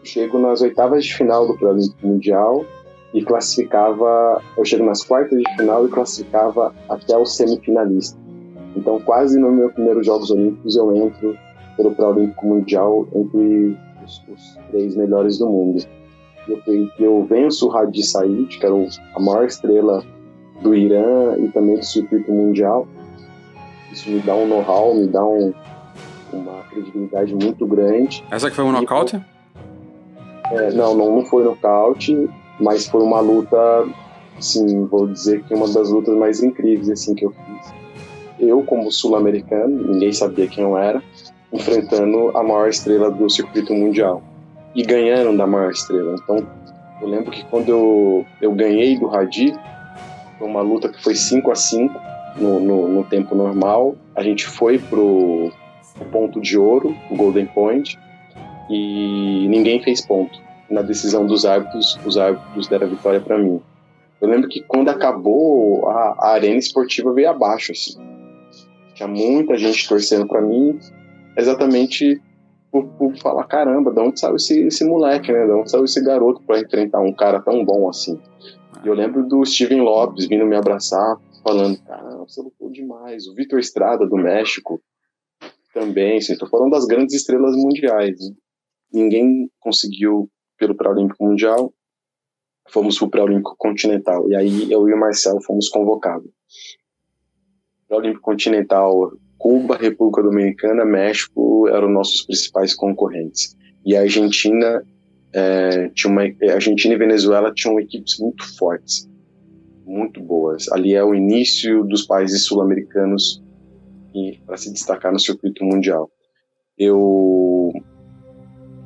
[0.03, 2.65] chego nas oitavas de final do Pré-Olímpico Mundial
[3.13, 8.28] e classificava, eu chego nas quartas de final e classificava até o semifinalista.
[8.77, 11.37] Então, quase no meu primeiro Jogos Olímpicos, eu entro
[11.77, 15.85] pelo Pré-Olímpico Mundial entre os, os três melhores do mundo.
[16.49, 18.75] Eu, eu venço o Hadi Said, que era
[19.15, 20.03] a maior estrela
[20.63, 22.87] do Irã e também do circuito mundial.
[23.93, 25.53] Isso me dá um know-how, me dá um,
[26.33, 28.25] uma credibilidade muito grande.
[28.31, 29.21] Essa que foi um nocaute?
[30.51, 32.29] É, não, não, não foi nocaute,
[32.59, 33.87] mas foi uma luta,
[34.41, 37.75] sim, vou dizer que uma das lutas mais incríveis assim que eu fiz.
[38.39, 41.03] Eu, como sul-americano, ninguém sabia quem eu era,
[41.53, 44.23] enfrentando a maior estrela do circuito mundial
[44.75, 46.15] e ganhando da maior estrela.
[46.15, 46.47] Então,
[47.01, 49.55] eu lembro que quando eu, eu ganhei do Hadi,
[50.39, 51.95] Foi uma luta que foi 5 a 5
[52.37, 53.97] no, no, no, tempo normal.
[54.15, 55.53] A gente foi pro,
[56.13, 57.99] ponto de ouro, o Golden Point,
[58.71, 60.39] e ninguém fez ponto.
[60.71, 63.61] Na decisão dos árbitros, os árbitros deram a vitória para mim.
[64.21, 67.97] Eu lembro que quando acabou, a, a arena esportiva veio abaixo, assim.
[68.99, 70.77] Tinha muita gente torcendo para mim,
[71.37, 72.21] exatamente
[72.69, 75.47] por, por, falar, caramba, de onde saiu esse, esse moleque, né?
[75.47, 78.21] De onde saiu esse garoto para enfrentar um cara tão bom assim?
[78.83, 83.29] E eu lembro do Steven Lopes vindo me abraçar, falando, cara, você lutou demais.
[83.29, 84.83] O Vitor Estrada, do México,
[85.73, 88.19] também, assim, tô falando das grandes estrelas mundiais.
[88.19, 88.35] Né?
[88.93, 91.73] Ninguém conseguiu pelo Pré-Olímpico Mundial,
[92.69, 94.29] fomos pro Pré-Olímpico Continental.
[94.29, 96.33] E aí eu e o Marcelo fomos convocados.
[97.89, 103.57] Pré-Olímpico Continental, Cuba, República Dominicana, México eram nossos principais concorrentes.
[103.85, 104.83] E a Argentina
[105.33, 106.23] é, tinha uma,
[106.53, 109.09] Argentina e Venezuela tinham equipes muito fortes,
[109.87, 110.71] muito boas.
[110.73, 113.43] Ali é o início dos países sul-americanos
[114.47, 116.11] para se destacar no circuito mundial.
[116.77, 117.73] Eu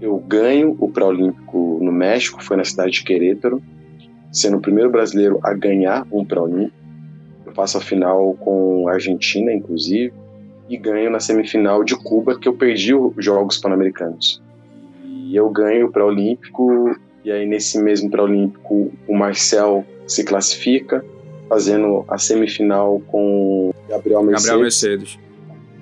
[0.01, 3.62] eu ganho o pré-olímpico no México, foi na cidade de Querétaro,
[4.33, 6.82] sendo o primeiro brasileiro a ganhar um pré-olímpico.
[7.53, 10.11] Eu faço a final com a Argentina, inclusive,
[10.71, 14.43] e ganho na semifinal de Cuba, que eu perdi os Jogos Pan-Americanos.
[15.05, 21.05] E eu ganho o pré-olímpico, e aí nesse mesmo pré-olímpico o Marcel se classifica,
[21.47, 25.19] fazendo a semifinal com Gabriel Mercedes, Gabriel Mercedes.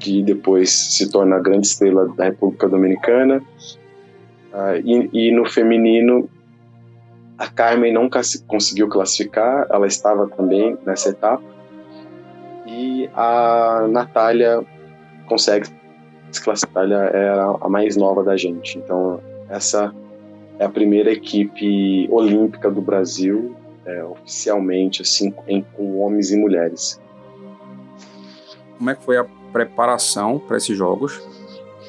[0.00, 3.40] que depois se torna a grande estrela da República Dominicana.
[4.52, 6.28] Uh, e, e, no feminino,
[7.38, 8.11] a Carmen não
[8.48, 11.59] conseguiu classificar, ela estava também nessa etapa.
[12.80, 14.64] E a Natália
[15.26, 15.68] consegue
[16.32, 18.78] se classificar, ela era a mais nova da gente.
[18.78, 19.94] Então, essa
[20.58, 27.00] é a primeira equipe olímpica do Brasil, é, oficialmente, assim, em, com homens e mulheres.
[28.78, 31.20] Como é que foi a preparação para esses jogos?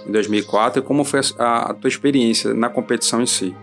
[0.08, 3.56] em 2004 e como foi a, a tua experiência na competição em si?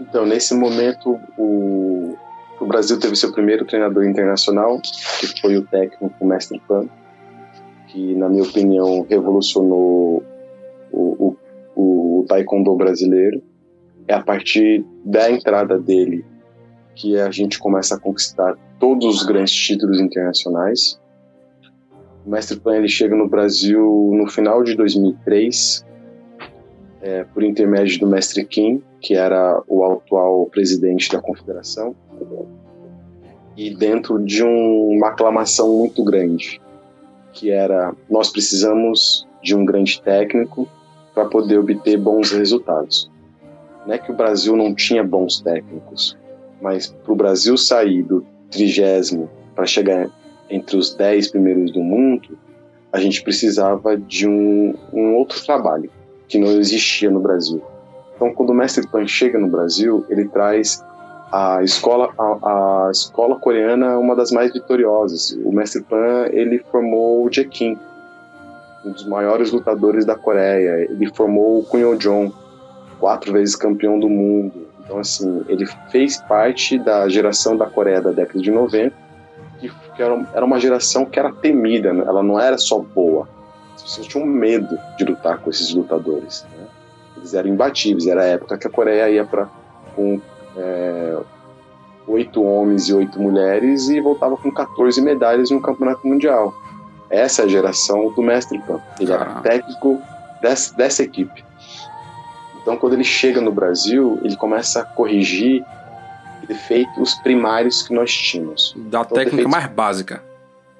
[0.00, 1.89] Então, nesse momento, o,
[2.60, 6.86] o Brasil teve seu primeiro treinador internacional, que foi o técnico Mestre Pan,
[7.88, 10.22] que, na minha opinião, revolucionou
[10.92, 11.36] o,
[11.74, 13.42] o, o taekwondo brasileiro.
[14.06, 16.24] É a partir da entrada dele
[16.94, 21.00] que a gente começa a conquistar todos os grandes títulos internacionais.
[22.26, 25.86] O Mestre Plan ele chega no Brasil no final de 2003,
[27.00, 31.96] é, por intermédio do Mestre Kim, que era o atual presidente da confederação,
[33.56, 36.60] e dentro de um, uma aclamação muito grande,
[37.32, 40.68] que era nós precisamos de um grande técnico
[41.14, 43.10] para poder obter bons resultados.
[43.86, 46.16] Não é que o Brasil não tinha bons técnicos,
[46.60, 50.10] mas para o Brasil sair do trigésimo para chegar
[50.48, 52.38] entre os dez primeiros do mundo,
[52.92, 55.90] a gente precisava de um, um outro trabalho
[56.28, 57.62] que não existia no Brasil.
[58.16, 60.84] Então, quando o mestre Pan chega no Brasil, ele traz
[61.32, 65.38] a escola a, a, escola coreana uma das mais vitoriosas.
[65.44, 67.78] O mestre Pan ele formou o Jekin,
[68.84, 70.88] um dos maiores lutadores da Coreia.
[70.90, 72.34] Ele formou o Kun Jong,
[72.98, 74.68] quatro vezes campeão do mundo.
[74.84, 79.10] Então assim, ele fez parte da geração da Coreia da década de 90
[80.00, 82.04] que era, uma geração que era temida, né?
[82.06, 83.28] ela não era só boa.
[83.76, 86.46] As pessoas tinham medo de lutar com esses lutadores.
[86.56, 86.66] Né?
[87.18, 88.06] Eles eram imbatíveis.
[88.06, 89.46] Era a época que a Coreia ia para
[89.94, 90.18] com
[90.60, 91.18] é,
[92.06, 96.54] oito homens e oito mulheres e voltava com 14 medalhas no campeonato mundial.
[97.08, 98.80] Essa é a geração do mestre Pan.
[99.00, 99.40] Ele era ah.
[99.40, 100.00] técnico
[100.40, 101.44] dessa, dessa equipe.
[102.62, 105.64] Então, quando ele chega no Brasil, ele começa a corrigir
[106.46, 108.74] defeitos primários que nós tínhamos.
[108.76, 110.22] Da então, técnica mais básica.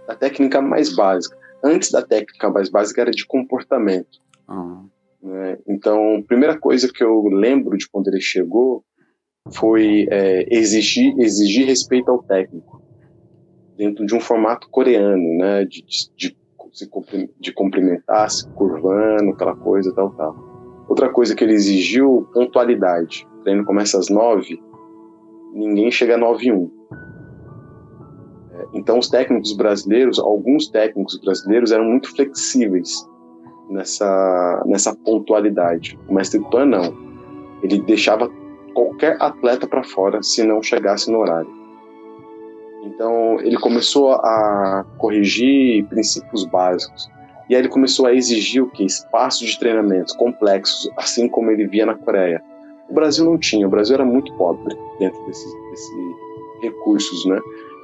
[0.07, 1.37] Da técnica mais básica.
[1.63, 4.19] Antes da técnica mais básica era de comportamento.
[4.49, 4.89] Uhum.
[5.23, 5.59] Né?
[5.67, 8.85] Então, primeira coisa que eu lembro de quando ele chegou
[9.55, 12.81] foi é, exigir, exigir respeito ao técnico
[13.77, 15.65] dentro de um formato coreano, né?
[15.65, 20.85] De, de, de, de cumprimentar, se curvando, aquela coisa, tal, tal.
[20.89, 23.27] Outra coisa que ele exigiu, pontualidade.
[23.39, 24.63] O treino começa às nove,
[25.55, 26.71] ninguém chega a 9-1.
[28.53, 33.09] É, então, os técnicos brasileiros, alguns técnicos brasileiros eram muito flexíveis
[33.71, 35.99] nessa, nessa pontualidade.
[36.09, 36.95] O mestre Pan não.
[37.63, 38.29] Ele deixava
[38.71, 41.51] qualquer atleta para fora se não chegasse no horário.
[42.83, 47.11] Então, ele começou a corrigir princípios básicos.
[47.49, 48.85] E aí ele começou a exigir o que?
[48.85, 52.43] Espaços de treinamento complexos, assim como ele via na Coreia.
[52.89, 55.53] O Brasil não tinha, o Brasil era muito pobre dentro desses,
[56.63, 57.41] recursos, né?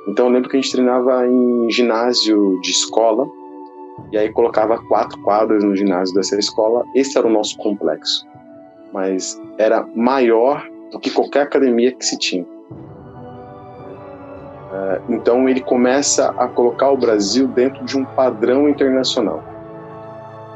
[0.09, 3.29] Então eu lembro que a gente treinava em ginásio de escola,
[4.13, 6.85] e aí colocava quatro quadras no ginásio dessa escola.
[6.95, 8.27] Esse era o nosso complexo.
[8.93, 12.47] Mas era maior do que qualquer academia que se tinha.
[14.73, 19.43] É, então ele começa a colocar o Brasil dentro de um padrão internacional.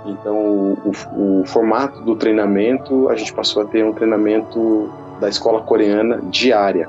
[0.05, 5.63] Então o, o, formato do treinamento a gente passou a ter um treinamento da escola
[5.63, 6.89] coreana diária.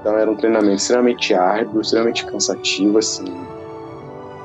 [0.00, 3.24] Então era um treinamento extremamente árduo, extremamente cansativo, assim.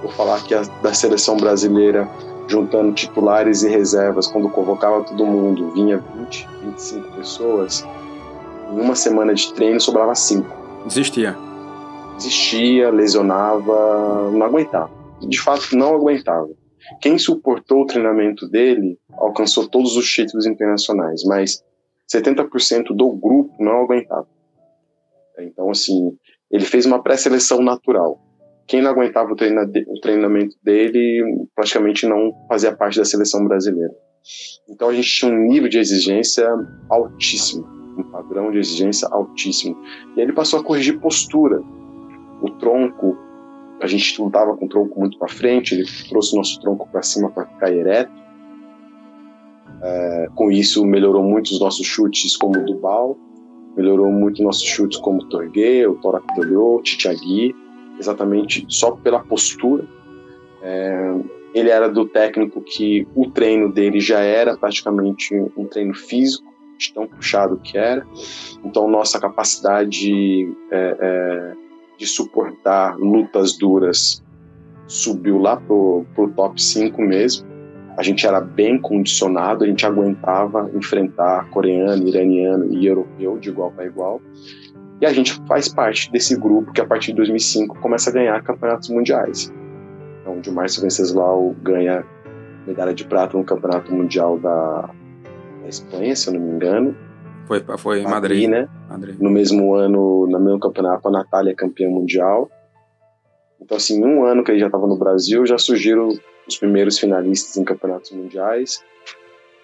[0.01, 2.07] Vou falar que a, da seleção brasileira
[2.47, 7.85] juntando titulares e reservas, quando convocava todo mundo, vinha 20, 25 pessoas.
[8.71, 10.49] Em uma semana de treino sobrava cinco.
[10.85, 11.35] Desistia.
[12.15, 14.89] Desistia, lesionava, não aguentava.
[15.21, 16.49] De fato, não aguentava.
[17.01, 21.63] Quem suportou o treinamento dele alcançou todos os títulos internacionais, mas
[22.11, 24.27] 70% do grupo não aguentava.
[25.39, 26.17] Então, assim,
[26.49, 28.19] ele fez uma pré-seleção natural.
[28.67, 31.23] Quem não aguentava o, treina o treinamento dele
[31.55, 33.93] praticamente não fazia parte da seleção brasileira.
[34.69, 36.45] Então a gente tinha um nível de exigência
[36.89, 37.65] altíssimo,
[37.97, 39.77] um padrão de exigência altíssimo.
[40.17, 41.61] E ele passou a corrigir postura.
[42.41, 43.17] O tronco,
[43.81, 47.01] a gente lutava com o tronco muito para frente, ele trouxe o nosso tronco para
[47.01, 48.11] cima para ficar ereto.
[49.81, 53.17] É, com isso melhorou muito os nossos chutes como o do Bal,
[53.77, 57.55] melhorou muito nossos chutes como o Torguê, o Torak Tolho, o Titiagui,
[57.99, 59.83] exatamente só pela postura.
[60.61, 61.15] É,
[61.53, 66.45] ele era do técnico que o treino dele já era praticamente um treino físico,
[66.77, 68.05] de tão puxado que era.
[68.63, 71.53] Então, nossa capacidade é, é,
[71.97, 74.23] de suportar lutas duras
[74.87, 77.47] subiu lá pro, pro top 5 mesmo.
[77.97, 83.71] A gente era bem condicionado, a gente aguentava enfrentar coreano, iraniano e europeu de igual
[83.71, 84.21] para igual.
[84.99, 88.41] E a gente faz parte desse grupo que, a partir de 2005, começa a ganhar
[88.41, 89.53] campeonatos mundiais.
[90.21, 92.03] Então, o Márcio Venceslau ganha
[92.65, 94.89] medalha de prata no campeonato mundial da,
[95.61, 96.95] da Espanha, se eu não me engano.
[97.47, 98.69] Foi, foi em Madrid, Madrid, né?
[98.89, 99.19] Madrid.
[99.19, 102.49] No mesmo ano, no mesmo campeonato, a Natália é campeã mundial.
[103.61, 106.09] Então, assim, em um ano que ele já estava no Brasil, já surgiram
[106.47, 108.83] os primeiros finalistas em campeonatos mundiais.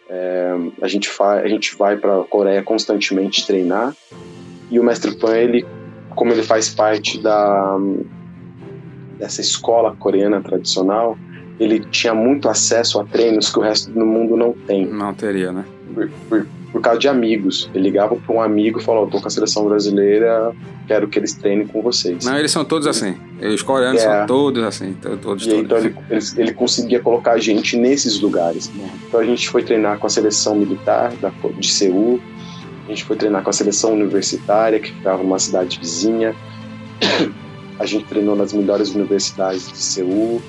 [0.10, 3.96] É, a, gente a gente vai para a Coreia constantemente treinar.
[4.74, 5.64] E o Mestre Pan, ele,
[6.16, 7.78] como ele faz parte da,
[9.20, 11.16] dessa escola coreana tradicional,
[11.60, 14.88] ele tinha muito acesso a treinos que o resto do mundo não tem.
[14.88, 15.64] Não teria, né?
[15.94, 17.70] Por, por, por causa de amigos.
[17.76, 20.52] Ele ligava para um amigo e falou: tô com a seleção brasileira,
[20.88, 22.26] quero que eles treinem com vocês.
[22.26, 23.16] Não, eles são todos assim.
[23.40, 24.06] Os coreanos é.
[24.06, 24.94] são todos assim.
[24.94, 25.66] Todos, e todos.
[25.66, 28.72] então ele, ele, ele, conseguia colocar a gente nesses lugares.
[29.08, 32.20] Então a gente foi treinar com a seleção militar da, de Seul,
[32.86, 36.36] a gente foi treinar com a seleção universitária, que ficava numa cidade vizinha.
[37.80, 40.42] A gente treinou nas melhores universidades de Seul.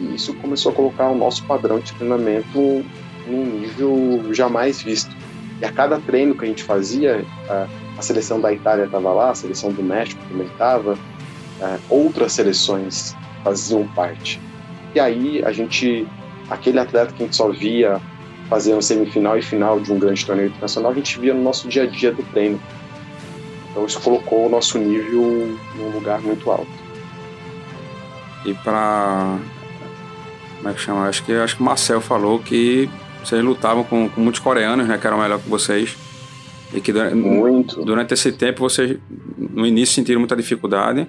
[0.00, 2.84] E isso começou a colocar o nosso padrão de treinamento
[3.26, 5.14] num nível jamais visto.
[5.60, 9.34] E a cada treino que a gente fazia, a, seleção da Itália estava lá, a
[9.34, 10.98] seleção do México também estava,
[11.88, 13.14] outras seleções
[13.44, 14.40] faziam parte.
[14.94, 16.06] E aí a gente,
[16.50, 18.00] aquele atleta que a gente só via
[18.52, 21.66] fazer um semifinal e final de um grande torneio internacional, a gente via no nosso
[21.68, 22.60] dia a dia do treino.
[23.70, 26.68] Então isso colocou o nosso nível num lugar muito alto.
[28.44, 29.38] E para
[30.58, 31.08] como é que chama?
[31.08, 32.90] Acho que acho que o Marcel falou que
[33.24, 35.96] vocês lutavam com, com muitos coreanos, né, que eram melhor que vocês.
[36.74, 37.82] E que durante, Muito.
[37.82, 38.98] durante esse tempo vocês
[39.38, 41.06] no início sentiram muita dificuldade,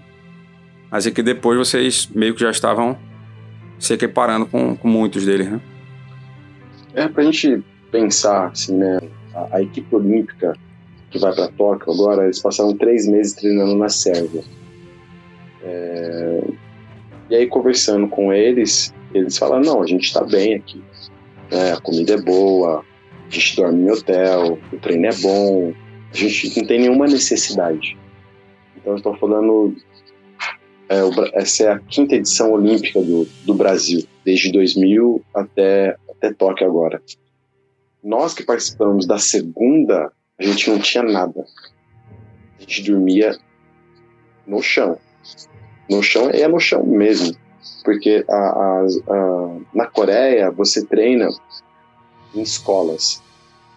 [0.89, 2.98] mas é que depois vocês meio que já estavam
[3.78, 5.60] se equiparando com, com muitos deles, né?
[6.96, 9.00] É, pra gente pensar, assim, né?
[9.34, 10.56] A, a equipe olímpica
[11.10, 14.44] que vai para Tóquio agora, eles passaram três meses treinando na Sérvia.
[15.62, 16.41] É,
[17.30, 20.82] e aí, conversando com eles, eles falam: não, a gente está bem aqui.
[21.52, 21.74] Né?
[21.74, 22.84] A comida é boa,
[23.28, 25.74] a gente dorme em hotel, o treino é bom,
[26.12, 27.98] a gente não tem nenhuma necessidade.
[28.78, 29.76] Então, eu estou falando.
[30.89, 31.00] É,
[31.39, 37.02] essa é a quinta edição olímpica do, do Brasil, desde 2000 até até Tóquio agora.
[38.02, 41.46] Nós que participamos da segunda, a gente não tinha nada.
[42.58, 43.38] A gente dormia
[44.48, 44.98] no chão.
[45.90, 47.36] No chão é no chão mesmo.
[47.84, 51.28] Porque a, a, a, na Coreia você treina
[52.34, 53.22] em escolas.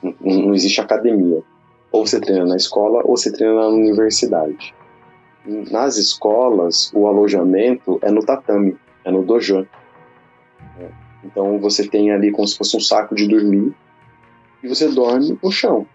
[0.02, 1.42] Não, não existe academia.
[1.90, 4.74] Ou você treina na escola ou você treina na universidade.
[5.70, 9.66] Nas escolas, o alojamento é no tatame, é no dojo.
[11.26, 13.74] Então você tem ali como se fosse um saco de dormir
[14.62, 15.86] e você dorme no chão.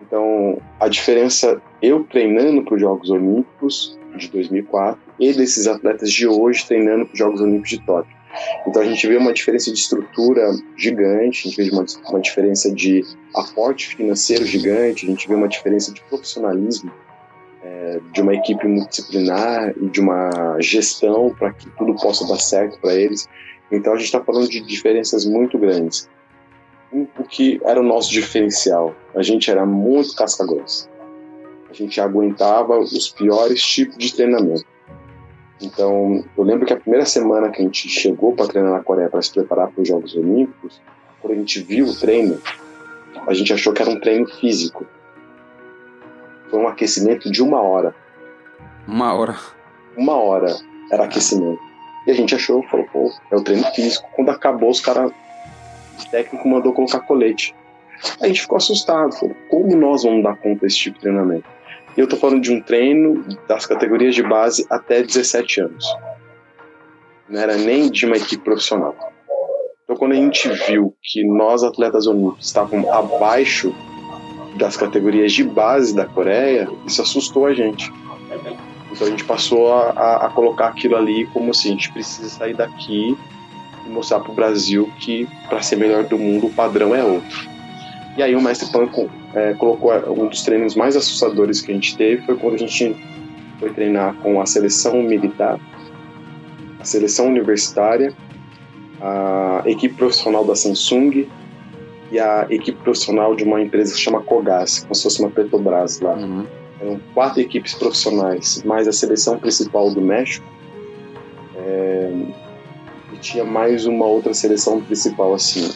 [0.00, 6.26] Então a diferença eu treinando para os Jogos Olímpicos de 2004 e desses atletas de
[6.26, 8.20] hoje treinando para os Jogos Olímpicos de Tóquio.
[8.66, 12.72] Então a gente vê uma diferença de estrutura gigante, a gente vê uma, uma diferença
[12.72, 16.90] de aporte financeiro gigante, a gente vê uma diferença de profissionalismo
[17.62, 22.78] é, de uma equipe multidisciplinar e de uma gestão para que tudo possa dar certo
[22.80, 23.28] para eles.
[23.70, 26.08] Então a gente está falando de diferenças muito grandes.
[26.92, 28.94] O que era o nosso diferencial?
[29.14, 30.88] A gente era muito casca-grossa.
[31.68, 34.64] A gente aguentava os piores tipos de treinamento.
[35.62, 39.10] Então, eu lembro que a primeira semana que a gente chegou para treinar na Coreia
[39.10, 40.80] para se preparar para os Jogos Olímpicos,
[41.20, 42.40] quando a gente viu o treino,
[43.26, 44.86] a gente achou que era um treino físico.
[46.50, 47.94] Foi um aquecimento de uma hora.
[48.88, 49.36] Uma hora.
[49.96, 50.56] Uma hora
[50.90, 51.69] era aquecimento.
[52.06, 54.08] E a gente achou, falou, pô, é o treino físico.
[54.14, 57.54] Quando acabou, os caras, o técnico mandou colocar colete.
[58.20, 61.44] A gente ficou assustado, falou, como nós vamos dar conta desse tipo de treinamento?
[61.96, 65.84] E eu tô falando de um treino das categorias de base até 17 anos.
[67.28, 68.94] Não era nem de uma equipe profissional.
[69.84, 73.74] Então, quando a gente viu que nós, atletas olímpicos, estavam abaixo
[74.56, 77.92] das categorias de base da Coreia, isso assustou a gente.
[78.90, 82.54] Então a gente passou a, a, colocar aquilo ali como assim, a gente precisa sair
[82.54, 83.16] daqui
[83.86, 87.48] e mostrar para o Brasil que para ser melhor do mundo o padrão é outro.
[88.16, 88.88] E aí o mestre Pan
[89.34, 92.58] é, colocou é, um dos treinos mais assustadores que a gente teve foi quando a
[92.58, 92.96] gente
[93.58, 95.60] foi treinar com a seleção militar,
[96.80, 98.12] a seleção universitária,
[99.00, 101.28] a equipe profissional da Samsung
[102.10, 105.30] e a equipe profissional de uma empresa que se chama Cogás, como se fosse uma
[105.30, 106.14] Petrobras lá.
[106.14, 106.44] Uhum.
[106.80, 110.46] Eram quatro equipes profissionais, mais a seleção principal do México.
[111.56, 112.12] É,
[113.12, 115.70] e tinha mais uma outra seleção principal, assim.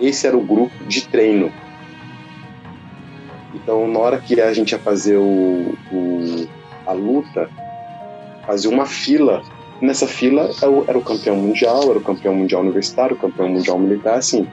[0.00, 1.50] Esse era o grupo de treino.
[3.54, 6.48] Então, na hora que a gente ia fazer o, o
[6.86, 7.48] a luta,
[8.46, 9.42] fazia uma fila.
[9.80, 10.50] Nessa fila
[10.86, 14.46] era o campeão mundial, era o campeão mundial universitário, o campeão mundial militar, assim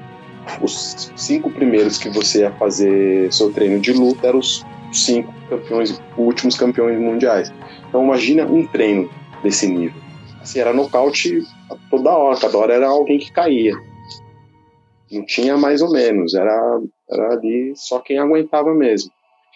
[0.61, 6.01] os cinco primeiros que você ia fazer seu treino de luta eram os cinco campeões,
[6.17, 7.53] últimos campeões mundiais.
[7.87, 9.09] Então imagina um treino
[9.41, 10.01] desse nível.
[10.41, 11.41] Assim, era nocaute
[11.89, 13.73] toda hora, cada hora era alguém que caía.
[15.11, 19.11] Não tinha mais ou menos, era, era ali só quem aguentava mesmo.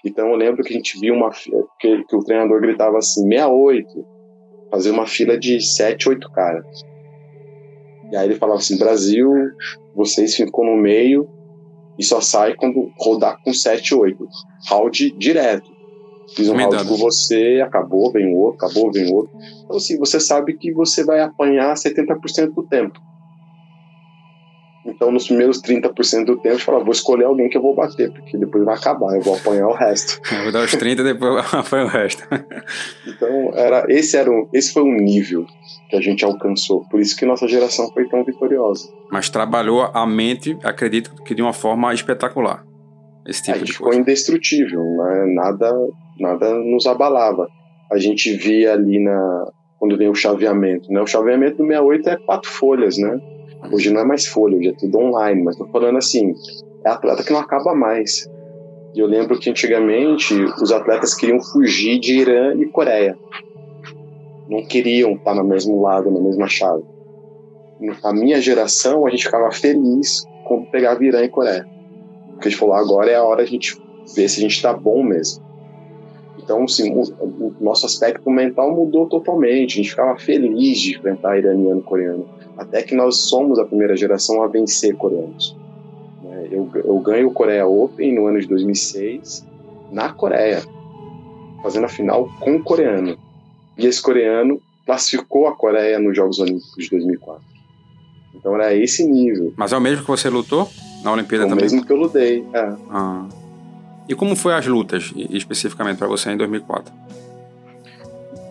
[0.05, 1.31] Então eu lembro que a gente viu uma
[1.79, 4.05] que, que o treinador gritava assim, 68,
[4.69, 6.65] fazer uma fila de 7, 8 caras.
[8.11, 9.29] E aí ele falava assim: Brasil,
[9.95, 11.27] vocês ficam no meio
[11.97, 14.27] e só sai quando rodar com 7, 8.
[14.69, 15.73] Round direto.
[16.35, 19.31] Fiz um round com você, acabou, vem o outro, acabou, vem o outro.
[19.63, 22.99] Então, assim, você sabe que você vai apanhar 70% do tempo.
[24.87, 28.09] Então, nos primeiros 30% do tempo, eu falo, vou escolher alguém que eu vou bater,
[28.09, 30.21] porque depois vai acabar, eu vou apanhar o resto.
[30.31, 32.23] Eu vou dar os 30 e depois apanhar o resto.
[33.05, 35.45] então, era, esse, era um, esse foi um nível
[35.89, 36.87] que a gente alcançou.
[36.89, 38.89] Por isso que nossa geração foi tão vitoriosa.
[39.11, 42.63] Mas trabalhou a mente, acredito que de uma forma espetacular.
[43.25, 45.25] Esse tipo a gente ficou indestrutível, né?
[45.33, 45.73] nada,
[46.17, 47.49] nada nos abalava.
[47.91, 50.99] A gente via ali na quando vem o chaveamento, né?
[50.99, 53.19] O chaveamento do 68 é quatro folhas, né?
[53.71, 56.33] Hoje não é mais folha, hoje é tudo online, mas tô falando assim,
[56.83, 58.29] é atleta que não acaba mais.
[58.95, 63.17] E eu lembro que antigamente os atletas queriam fugir de Irã e Coreia
[64.49, 66.83] não queriam estar no mesmo lado, na mesma chave.
[68.03, 71.67] A minha geração, a gente ficava feliz quando pegava Irã e Coreia.
[72.31, 73.77] Porque a gente falou, agora é a hora a gente
[74.15, 75.45] ver se a gente está bom mesmo.
[76.41, 79.73] Então, assim, o, o, nosso aspecto mental mudou totalmente.
[79.73, 82.25] A gente ficava feliz de enfrentar iraniano e coreano.
[82.57, 85.55] Até que nós somos a primeira geração a vencer coreanos.
[86.23, 86.47] Né?
[86.51, 89.45] Eu, eu ganho o Coreia Open no ano de 2006
[89.91, 90.63] na Coreia,
[91.61, 93.17] fazendo a final com o coreano.
[93.77, 97.41] E esse coreano classificou a Coreia nos Jogos Olímpicos de 2004.
[98.33, 99.53] Então era esse nível.
[99.55, 100.69] Mas é o mesmo que você lutou
[101.03, 101.67] na Olimpíada é o também?
[101.67, 102.73] O mesmo que eu lutei, é.
[102.89, 103.25] Ah.
[104.07, 106.93] E como foi as lutas, especificamente para você em 2004?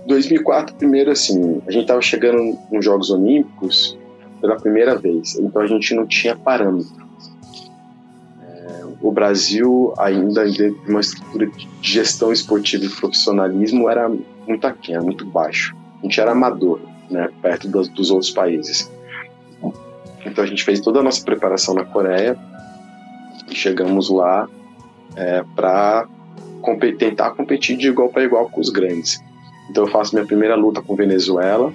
[0.06, 3.98] 2004, primeiro assim, a gente estava chegando nos Jogos Olímpicos
[4.40, 7.06] pela primeira vez, então a gente não tinha parâmetro.
[8.40, 14.08] É, o Brasil, ainda dentro de uma estrutura de gestão esportiva e profissionalismo, era
[14.46, 15.76] muito aquém, muito baixo.
[16.00, 16.80] A gente era amador,
[17.10, 18.90] né, perto dos, dos outros países.
[20.24, 22.36] Então a gente fez toda a nossa preparação na Coreia
[23.50, 24.48] e chegamos lá
[25.14, 26.08] é, para
[26.98, 29.22] tentar competir de igual para igual com os grandes.
[29.70, 31.72] Então eu faço minha primeira luta com Venezuela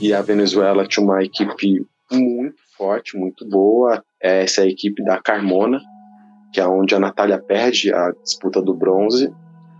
[0.00, 4.02] e a Venezuela tinha uma equipe muito forte, muito boa.
[4.20, 5.80] Essa é a equipe da Carmona,
[6.52, 9.32] que é onde a Natália perde a disputa do bronze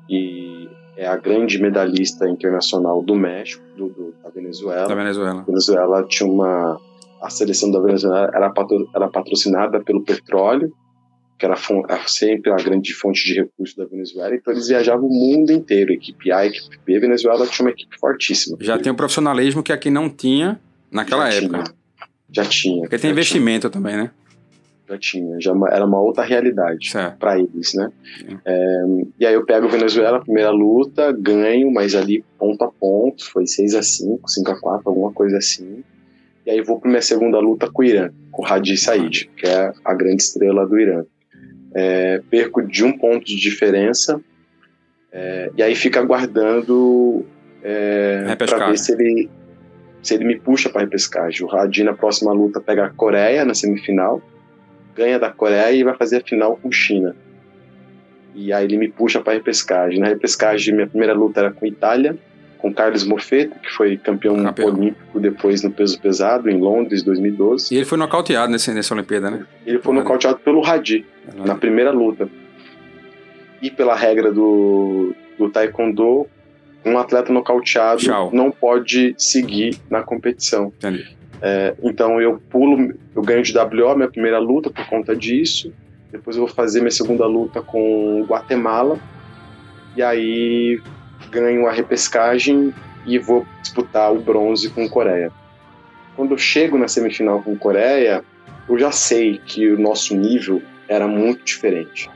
[0.09, 4.89] e é a grande medalhista internacional do México, do, do da Venezuela.
[4.89, 5.41] Da Venezuela.
[5.41, 6.79] A Venezuela tinha uma
[7.25, 10.71] a seleção da Venezuela era, patro, era patrocinada pelo petróleo,
[11.39, 11.57] que era,
[12.07, 16.31] sempre a grande fonte de recursos da Venezuela, então eles viajavam o mundo inteiro, equipe
[16.31, 18.57] A, equipe B, a Venezuela tinha uma equipe fortíssima.
[18.61, 20.61] Já tem um profissionalismo que aqui não tinha
[20.91, 21.65] naquela já época.
[21.65, 21.75] Tinha,
[22.31, 22.81] já tinha.
[22.83, 23.71] Porque tem investimento tinha.
[23.71, 24.11] também, né?
[24.89, 27.91] Já tinha, já é era uma outra realidade para eles, né?
[28.45, 28.85] É,
[29.19, 33.47] e aí eu pego a Venezuela, primeira luta, ganho, mas ali ponto a ponto, foi
[33.47, 35.83] 6 a 5 5 a 4 alguma coisa assim.
[36.47, 39.47] E aí vou para minha segunda luta com o Irã, com o Hadi Said, que
[39.47, 41.05] é a grande estrela do Irã.
[41.75, 44.21] É, perco de um ponto de diferença,
[45.13, 47.25] é, e aí fica aguardando
[47.63, 49.31] é, para ver se ele,
[50.03, 51.47] se ele me puxa para repescagem.
[51.47, 54.21] O Hadi na próxima luta pega a Coreia na semifinal,
[54.95, 57.15] ganha da Coreia e vai fazer a final com China.
[58.35, 60.01] E aí ele me puxa para repescagem.
[60.01, 62.17] Na repescagem, minha primeira luta era com Itália,
[62.65, 67.75] com Carlos Mofeta, que foi campeão, campeão, olímpico depois no peso pesado em Londres 2012.
[67.75, 69.47] E ele foi nocauteado nesse, nessa Olimpíada, né?
[69.67, 71.05] Ele foi nocauteado pelo Hadi,
[71.45, 72.27] na primeira luta.
[73.61, 76.27] E pela regra do, do Taekwondo,
[76.87, 78.31] um atleta nocauteado Tchau.
[78.33, 80.73] não pode seguir na competição.
[80.79, 81.15] Entendi.
[81.43, 85.71] É, então eu pulo, eu ganho de WO minha primeira luta por conta disso.
[86.11, 88.99] Depois eu vou fazer minha segunda luta com Guatemala.
[89.95, 90.81] E aí
[91.35, 92.73] ganho a repescagem
[93.05, 95.33] e vou disputar o bronze com Coreia.
[96.17, 98.25] Quando eu chego na semifinal com Coreia,
[98.69, 102.09] eu já sei que o nosso nível era muito diferente.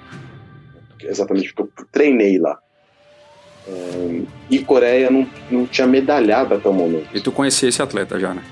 [1.01, 2.59] Exatamente porque eu treinei lá.
[3.67, 7.09] É, e Coreia não, não tinha medalhado até o momento.
[7.13, 8.43] E tu conhecia esse atleta já, né?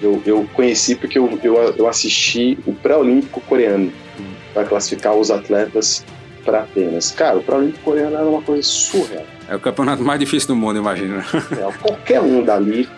[0.00, 4.32] Eu, eu conheci porque eu, eu, eu assisti o pré-olímpico coreano hum.
[4.54, 6.04] para classificar os atletas
[6.42, 7.10] para Atenas.
[7.10, 9.26] Cara, o pré-olímpico coreano era uma coisa surreal.
[9.50, 11.24] É o campeonato mais difícil do mundo, imagina.
[11.34, 12.88] É, qualquer um dali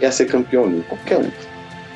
[0.00, 1.30] ia ser campeão olímpico, qualquer um.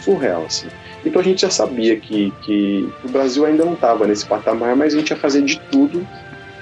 [0.02, 0.68] Surreal, assim.
[1.02, 4.92] Então a gente já sabia que, que o Brasil ainda não estava nesse patamar, mas
[4.92, 6.06] a gente ia fazer de tudo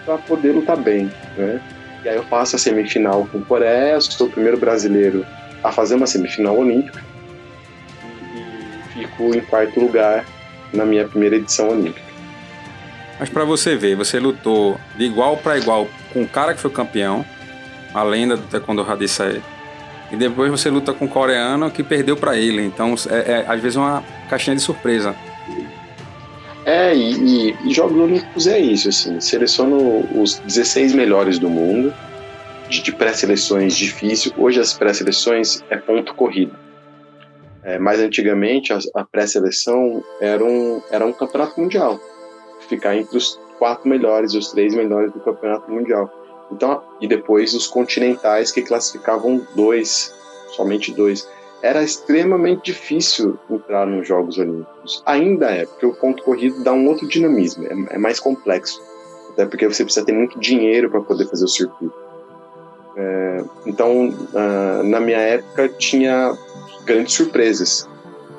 [0.04, 1.60] para poder lutar bem, né?
[2.04, 5.26] E aí eu faço a semifinal com Coreia, sou o primeiro brasileiro
[5.64, 7.02] a fazer uma semifinal olímpica
[8.32, 10.24] e fico em quarto lugar
[10.72, 12.08] na minha primeira edição olímpica.
[13.18, 16.70] Mas para você ver, você lutou de igual para igual com o cara que foi
[16.70, 17.26] campeão,
[17.94, 19.42] a lenda do Taekwondo Hadisai,
[20.10, 22.62] e depois você luta com o coreano que perdeu para ele.
[22.62, 25.14] Então, é, é, às vezes uma caixinha de surpresa.
[26.64, 31.92] É, e, e, e Jogos Olímpicos é isso, assim, seleciono os 16 melhores do mundo,
[32.68, 34.32] de, de pré-seleções difícil.
[34.36, 36.54] Hoje as pré-seleções é ponto corrido.
[37.62, 42.00] É, mais antigamente a, a pré-seleção era um, era um campeonato mundial
[42.70, 46.08] ficar entre os quatro melhores, os três melhores do campeonato mundial.
[46.50, 50.14] Então, e depois os continentais que classificavam dois,
[50.56, 51.28] somente dois.
[51.62, 55.02] Era extremamente difícil entrar nos Jogos Olímpicos.
[55.04, 58.80] Ainda é, porque o ponto corrido dá um outro dinamismo, é, é mais complexo.
[59.30, 61.94] Até porque você precisa ter muito dinheiro para poder fazer o circuito.
[62.96, 66.36] É, então, uh, na minha época, tinha
[66.84, 67.88] grandes surpresas.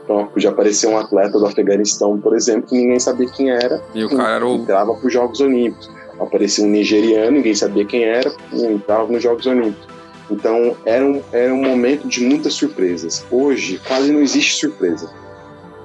[0.04, 3.82] Então, podia aparecer um atleta do Afeganistão, por exemplo, que ninguém sabia quem era.
[3.94, 4.56] E o cara era o...
[4.56, 5.90] entrava para os Jogos Olímpicos.
[6.22, 9.88] Aparecia um nigeriano, ninguém sabia quem era, entrava nos Jogos Olímpicos.
[10.30, 13.26] Então, era um, era um momento de muitas surpresas.
[13.30, 15.12] Hoje, quase não existe surpresa.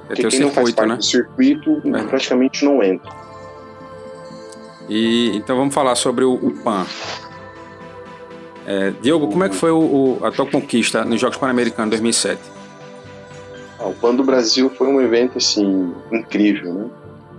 [0.04, 0.96] É Porque quem circuito, não faz parte né?
[0.96, 2.04] do circuito é.
[2.04, 3.10] praticamente não entra.
[4.88, 6.86] E então vamos falar sobre o, o PAN.
[8.66, 9.78] É, Diogo, como é que foi o,
[10.20, 12.40] o, a tua conquista nos Jogos Pan-Americanos 2007?
[13.78, 16.86] Ah, o Pan do Brasil foi um evento assim incrível, né?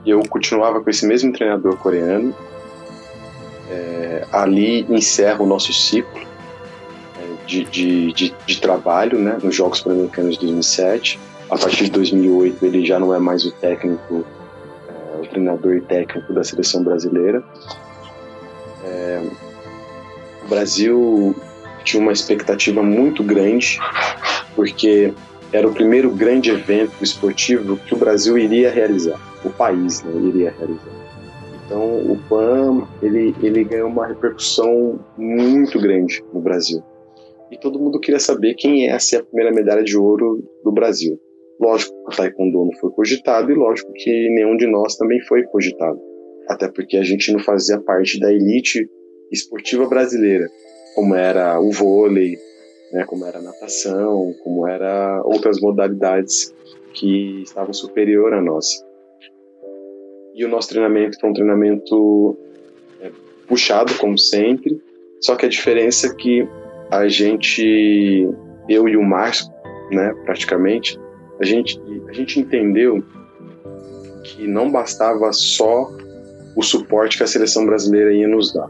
[0.05, 2.33] E eu continuava com esse mesmo treinador coreano.
[3.69, 6.21] É, ali encerra o nosso ciclo
[7.17, 9.37] é, de, de, de, de, trabalho, né?
[9.43, 11.19] Nos Jogos Pan-Americanos de 2007.
[11.49, 14.25] A partir de 2008 ele já não é mais o técnico,
[14.87, 17.43] é, o treinador e técnico da seleção brasileira.
[18.83, 19.21] É,
[20.45, 21.35] o Brasil
[21.83, 23.79] tinha uma expectativa muito grande
[24.55, 25.13] porque
[25.51, 30.53] era o primeiro grande evento esportivo que o Brasil iria realizar, o país né, iria
[30.57, 30.96] realizar.
[31.67, 36.81] Então o PAN ele, ele ganhou uma repercussão muito grande no Brasil.
[37.51, 41.19] E todo mundo queria saber quem ia ser a primeira medalha de ouro do Brasil.
[41.59, 45.43] Lógico que o Taekwondo não foi cogitado e lógico que nenhum de nós também foi
[45.43, 45.99] cogitado.
[46.47, 48.89] Até porque a gente não fazia parte da elite
[49.31, 50.47] esportiva brasileira,
[50.95, 52.37] como era o vôlei,
[52.93, 56.53] né, como era natação, como era outras modalidades
[56.93, 58.86] que estavam superior à nossa.
[60.37, 62.37] E o nosso treinamento foi um treinamento
[63.01, 63.09] é,
[63.47, 64.79] puxado, como sempre,
[65.19, 66.47] Só que a diferença é que
[66.91, 68.29] a gente,
[68.69, 69.51] eu e o Márcio,
[69.91, 70.99] né, praticamente,
[71.41, 73.03] a gente, a gente entendeu
[74.23, 75.89] que não bastava só
[76.55, 78.69] o suporte que a seleção brasileira ia nos dar.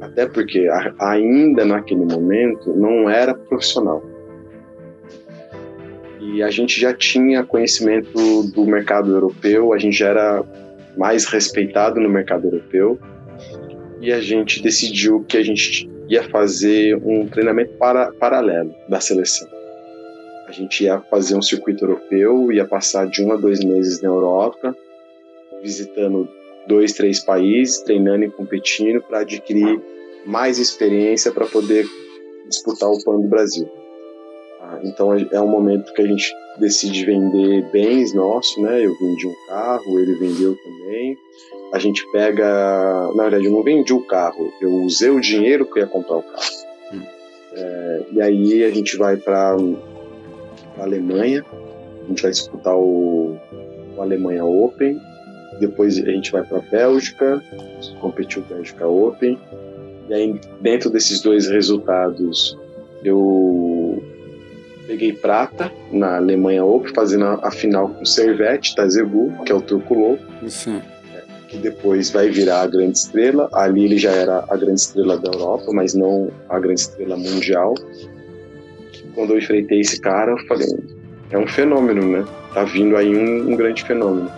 [0.00, 0.66] Até porque
[1.00, 4.02] ainda naquele momento não era profissional.
[6.34, 10.44] E a gente já tinha conhecimento do mercado europeu, a gente já era
[10.96, 12.98] mais respeitado no mercado europeu.
[14.00, 19.48] E a gente decidiu que a gente ia fazer um treinamento para, paralelo da seleção.
[20.48, 24.08] A gente ia fazer um circuito europeu, ia passar de um a dois meses na
[24.08, 24.76] Europa,
[25.62, 26.28] visitando
[26.66, 29.80] dois, três países, treinando e competindo para adquirir
[30.26, 31.86] mais experiência para poder
[32.48, 33.83] disputar o PAN do Brasil.
[34.66, 38.84] Ah, então é um momento que a gente decide vender bens nossos, né?
[38.84, 41.18] Eu vendi um carro, ele vendeu também.
[41.72, 42.46] A gente pega,
[43.14, 46.16] na verdade, eu não vendi o carro, eu usei o dinheiro que eu ia comprar
[46.16, 46.50] o carro.
[46.92, 47.02] Hum.
[47.52, 49.56] É, e aí a gente vai para
[50.78, 51.44] a Alemanha,
[52.04, 53.36] a gente vai disputar o,
[53.96, 54.98] o Alemanha Open,
[55.60, 57.42] depois a gente vai para a Bélgica,
[58.00, 59.38] competiu o Bélgica Open,
[60.08, 62.56] e aí dentro desses dois resultados
[63.04, 63.73] eu
[64.86, 69.60] peguei prata na Alemanha Open, fazendo a, final com o Servette, Tazebu, que é o
[69.60, 70.24] turco louco.
[70.48, 70.82] Sim.
[71.48, 73.48] Que depois vai virar a grande estrela.
[73.52, 77.74] Ali ele já era a grande estrela da Europa, mas não a grande estrela mundial
[79.14, 80.68] quando eu enfrentei esse cara, eu falei,
[81.30, 82.24] é um fenômeno, né?
[82.52, 84.30] Tá vindo aí um, um grande fenômeno.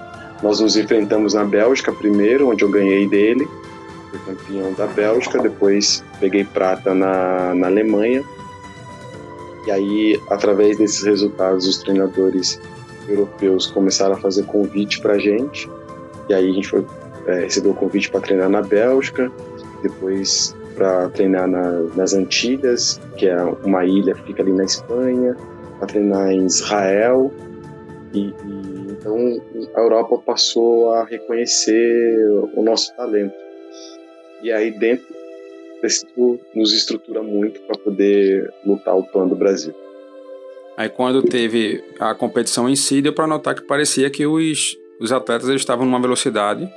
[0.43, 3.47] Nós nos enfrentamos na Bélgica primeiro, onde eu ganhei dele,
[4.11, 8.23] fui campeão da Bélgica, depois peguei prata na, na Alemanha.
[9.67, 12.61] E aí, através desses resultados, os treinadores
[13.09, 15.69] europeus começaram a fazer convite pra gente.
[16.29, 16.85] E aí a gente foi,
[17.27, 19.31] é, recebeu o convite para treinar na Bélgica,
[19.83, 25.37] depois para treinar na, nas Antilhas, que é uma ilha que fica ali na Espanha,
[25.79, 27.33] para treinar em Israel.
[28.13, 29.41] E, e, então
[29.75, 32.19] a Europa passou a reconhecer
[32.55, 33.35] o nosso talento.
[34.43, 35.07] E aí dentro
[35.83, 36.07] desse
[36.55, 39.75] nos estrutura muito para poder lutar o plano do Brasil.
[40.77, 45.11] Aí quando teve a competição em si, deu para notar que parecia que os, os
[45.11, 46.69] atletas estavam numa velocidade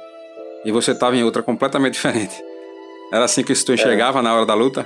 [0.63, 2.35] e você estava em outra completamente diferente.
[3.11, 4.21] Era assim que tu enxergava é.
[4.21, 4.85] na hora da luta?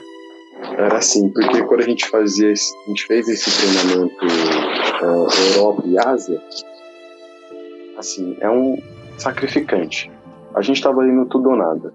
[0.77, 5.83] Era assim, porque quando a gente fazia, esse, a gente fez esse treinamento uh, Europa
[5.85, 6.41] e Ásia,
[7.97, 8.81] assim, é um
[9.17, 10.11] sacrificante.
[10.55, 11.93] A gente estava indo tudo ou nada.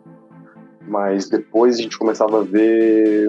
[0.89, 3.29] Mas depois a gente começava a ver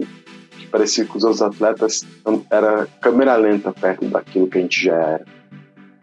[0.57, 2.05] que parecia que os outros atletas
[2.49, 5.25] era câmera lenta perto daquilo que a gente já era.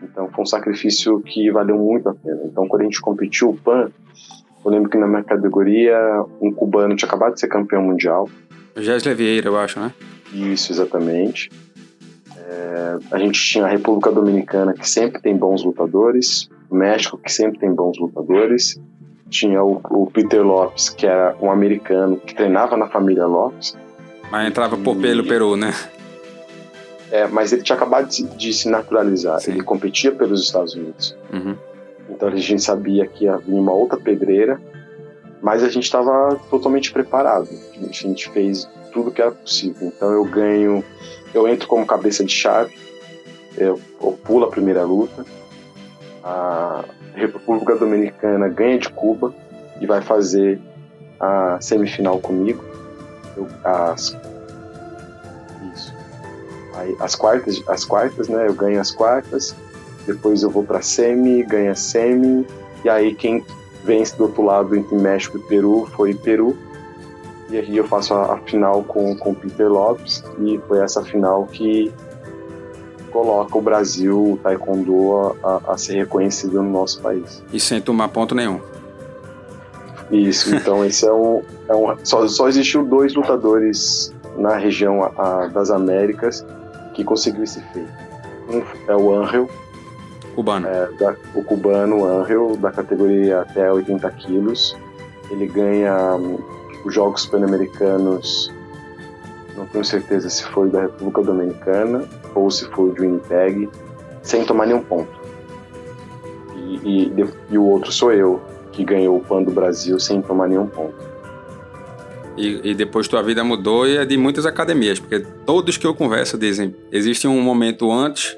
[0.03, 2.41] Então foi um sacrifício que valeu muito a pena.
[2.45, 3.91] Então quando a gente competiu o PAN,
[4.65, 5.97] eu lembro que na minha categoria,
[6.41, 8.29] um cubano tinha acabado de ser campeão mundial.
[8.77, 9.93] Gésler Vieira, eu acho, né?
[10.33, 11.51] Isso, exatamente.
[12.37, 17.33] É, a gente tinha a República Dominicana, que sempre tem bons lutadores, o México, que
[17.33, 18.79] sempre tem bons lutadores,
[19.29, 23.77] tinha o, o, Peter Lopes, que era um americano que treinava na família Lopes.
[24.31, 25.73] Mas entrava por pelo Peru, né?
[27.11, 29.53] É, mas ele tinha acabado de, de se naturalizar, Sim.
[29.53, 31.17] ele competia pelos Estados Unidos.
[31.33, 31.57] Uhum.
[32.09, 34.61] Então a gente sabia que ia vir uma outra pedreira,
[35.41, 37.49] mas a gente estava totalmente preparado.
[37.77, 39.89] A gente fez tudo que era possível.
[39.89, 40.85] Então eu ganho,
[41.35, 42.75] eu entro como cabeça de chave,
[43.57, 45.25] eu, eu pulo a primeira luta.
[46.27, 49.33] A República Dominicana ganha de Cuba
[49.81, 50.61] e vai fazer
[51.21, 52.65] a semifinal comigo.
[53.37, 54.17] Eu, as,
[55.73, 55.95] isso.
[56.75, 58.49] Aí, as quartas, as quartas, né?
[58.49, 59.55] Eu ganho as quartas
[60.07, 62.47] depois eu vou para semi, ganha semi,
[62.85, 63.45] e aí quem
[63.85, 66.57] vence do outro lado entre México e Peru foi Peru.
[67.51, 71.47] E aí eu faço a, a final com o Peter Lopes, e foi essa final
[71.47, 71.93] que
[73.17, 77.43] coloca o Brasil, o Taekwondo, a, a, ser reconhecido no nosso país.
[77.51, 78.61] E sem tomar ponto nenhum.
[80.11, 81.43] Isso, então esse é um.
[81.67, 86.45] É um só, só existiu dois lutadores na região a, das Américas
[86.93, 87.89] que conseguiu esse feito.
[88.51, 89.49] Um é o Angel,
[90.35, 90.69] Cubano.
[90.69, 94.77] É, da, o cubano Angel, da categoria até 80 quilos.
[95.31, 96.39] Ele ganha um,
[96.85, 98.53] os Jogos Pan-Americanos,
[99.57, 102.07] não tenho certeza se foi da República Dominicana
[102.39, 103.69] ou se foi do Winnipeg,
[104.23, 105.11] sem tomar nenhum ponto.
[106.55, 108.41] E, e, e, o outro sou eu,
[108.73, 110.95] que ganhou o PAN do Brasil sem tomar nenhum ponto.
[112.37, 115.95] E, e, depois tua vida mudou e é de muitas academias, porque todos que eu
[115.95, 118.37] converso dizem existe um momento antes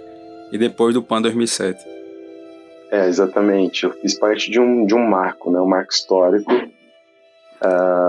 [0.53, 1.84] e depois do PAN 2007.
[2.90, 3.84] É, exatamente.
[3.84, 5.61] Eu fiz parte de um, de um marco, né?
[5.61, 6.51] um marco histórico.
[7.61, 8.09] Uh,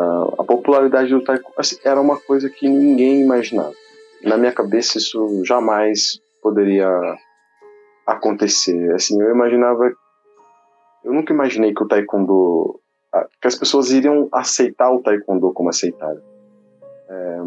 [0.49, 3.73] popularidade do taekwondo assim, era uma coisa que ninguém imaginava.
[4.23, 6.89] Na minha cabeça isso jamais poderia
[8.05, 8.93] acontecer.
[8.93, 9.91] Assim, eu imaginava
[11.03, 12.79] eu nunca imaginei que o taekwondo
[13.41, 16.21] que as pessoas iriam aceitar o taekwondo como aceitaram.
[17.09, 17.39] É,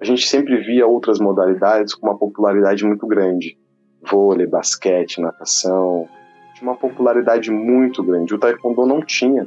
[0.00, 3.56] a gente sempre via outras modalidades com uma popularidade muito grande.
[4.02, 6.08] Vôlei, basquete, natação.
[6.54, 8.34] Tinha uma popularidade muito grande.
[8.34, 9.46] O taekwondo não tinha.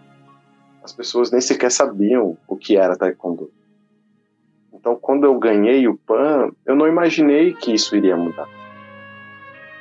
[0.83, 3.51] As pessoas nem sequer sabiam o que era taekwondo.
[4.85, 8.47] Então, quando eu ganhei o PAN, eu não imaginei que isso iria mudar.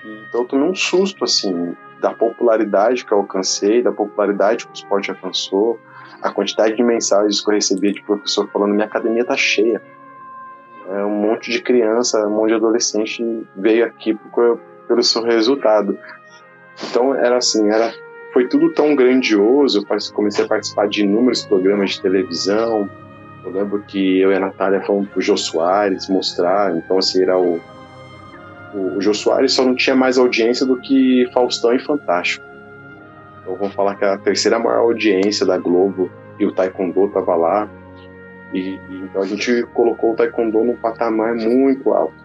[0.03, 4.75] Então, eu tomei um susto, assim, da popularidade que eu alcancei, da popularidade que o
[4.75, 5.79] esporte alcançou,
[6.23, 9.83] a quantidade de mensagens que eu recebia de professor falando: minha academia tá cheia.
[10.89, 15.99] É, um monte de criança, um monte de adolescente veio aqui por, pelo seu resultado.
[16.89, 17.93] Então, era assim, era
[18.33, 19.81] foi tudo tão grandioso.
[19.87, 22.89] Eu comecei a participar de inúmeros programas de televisão.
[23.45, 26.75] Eu lembro que eu e a Natália fomos pro Jô Soares mostrar.
[26.77, 27.61] Então, assim, era o.
[28.75, 32.45] O, o Jô Soares só não tinha mais audiência do que Faustão e Fantástico.
[33.41, 37.71] Então, vamos falar que a terceira maior audiência da Globo e o Taekwondo tava lá.
[38.53, 42.25] E, e, então a gente colocou o Taekwondo num patamar muito alto.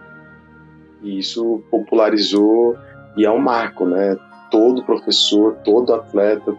[1.02, 2.76] E isso popularizou
[3.16, 4.18] e é um marco, né?
[4.50, 6.56] todo professor, todo atleta,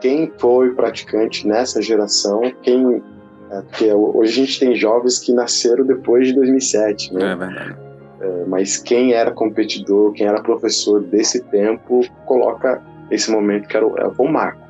[0.00, 3.02] quem foi praticante nessa geração, quem
[3.50, 7.32] é, porque hoje a gente tem jovens que nasceram depois de 2007, né?
[7.32, 7.76] É verdade.
[8.20, 13.86] É, mas quem era competidor, quem era professor desse tempo, coloca esse momento que era
[13.86, 14.60] o, o marco.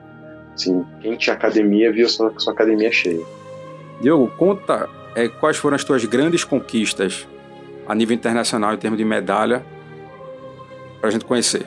[0.54, 3.24] Assim, quem tinha academia viu sua, sua academia cheia.
[4.00, 7.26] Diogo, conta é, quais foram as tuas grandes conquistas
[7.86, 9.64] a nível internacional em termos de medalha
[11.00, 11.66] para a gente conhecer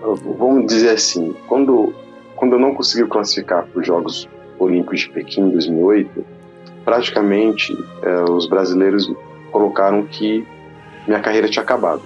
[0.00, 1.94] vamos dizer assim, quando,
[2.36, 4.28] quando eu não consegui classificar para os Jogos
[4.64, 6.24] Olímpicos de Pequim em 2008,
[6.84, 9.10] praticamente é, os brasileiros
[9.50, 10.46] colocaram que
[11.06, 12.02] minha carreira tinha acabado.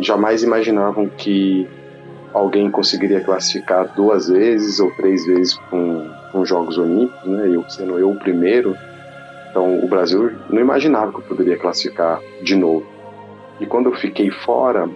[0.00, 1.68] Jamais imaginavam que
[2.32, 7.48] alguém conseguiria classificar duas vezes ou três vezes para os Jogos Olímpicos, né?
[7.48, 8.76] Eu sendo eu o primeiro,
[9.50, 12.86] então o Brasil não imaginava que eu poderia classificar de novo.
[13.58, 14.88] E quando eu fiquei fora,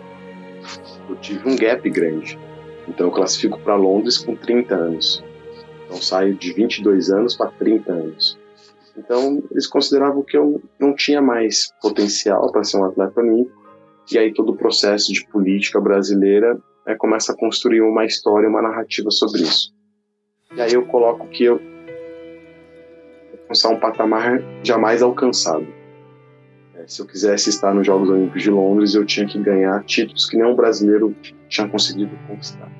[1.08, 2.38] eu tive um gap grande.
[2.88, 5.24] Então eu classifico para Londres com 30 anos.
[5.86, 8.38] Então saio de 22 anos para 30 anos.
[8.96, 13.64] Então eles consideravam que eu não tinha mais potencial para ser um atleta olímpico.
[14.12, 18.62] E aí todo o processo de política brasileira é, começa a construir uma história, uma
[18.62, 19.72] narrativa sobre isso.
[20.54, 21.60] E aí eu coloco que eu
[23.40, 25.66] alcançar um patamar jamais alcançado
[26.86, 30.36] se eu quisesse estar nos Jogos Olímpicos de Londres, eu tinha que ganhar títulos que
[30.36, 31.14] nenhum brasileiro
[31.48, 32.70] tinha conseguido conquistar.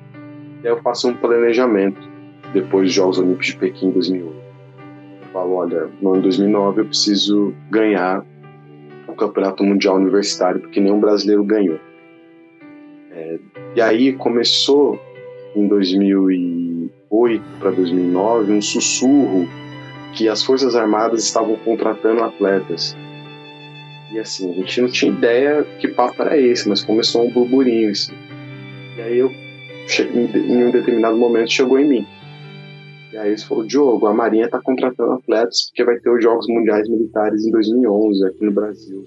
[0.63, 1.99] E aí eu faço um planejamento
[2.53, 4.35] depois dos Jogos Olímpicos de Pequim em 2008.
[5.21, 8.25] Eu falo, olha, no ano 2009 eu preciso ganhar
[9.07, 11.79] o Campeonato Mundial Universitário, porque nenhum brasileiro ganhou.
[13.11, 13.39] É,
[13.75, 14.99] e aí começou
[15.55, 19.47] em 2008 para 2009 um sussurro
[20.13, 22.95] que as Forças Armadas estavam contratando atletas
[24.15, 27.91] e assim, a gente não tinha ideia que papo era esse, mas começou um burburinho,
[27.91, 28.13] assim.
[28.97, 32.07] E aí eu, em um determinado momento, chegou em mim.
[33.11, 36.47] E aí eles falaram, Diogo, a Marinha está contratando atletas porque vai ter os Jogos
[36.47, 39.05] Mundiais Militares em 2011 aqui no Brasil.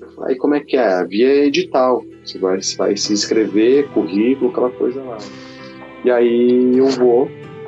[0.00, 1.04] Eu falei, aí como é que é?
[1.04, 2.04] Via edital.
[2.24, 5.18] Você vai, vai se inscrever, currículo, aquela coisa lá.
[6.04, 7.26] E aí eu vou,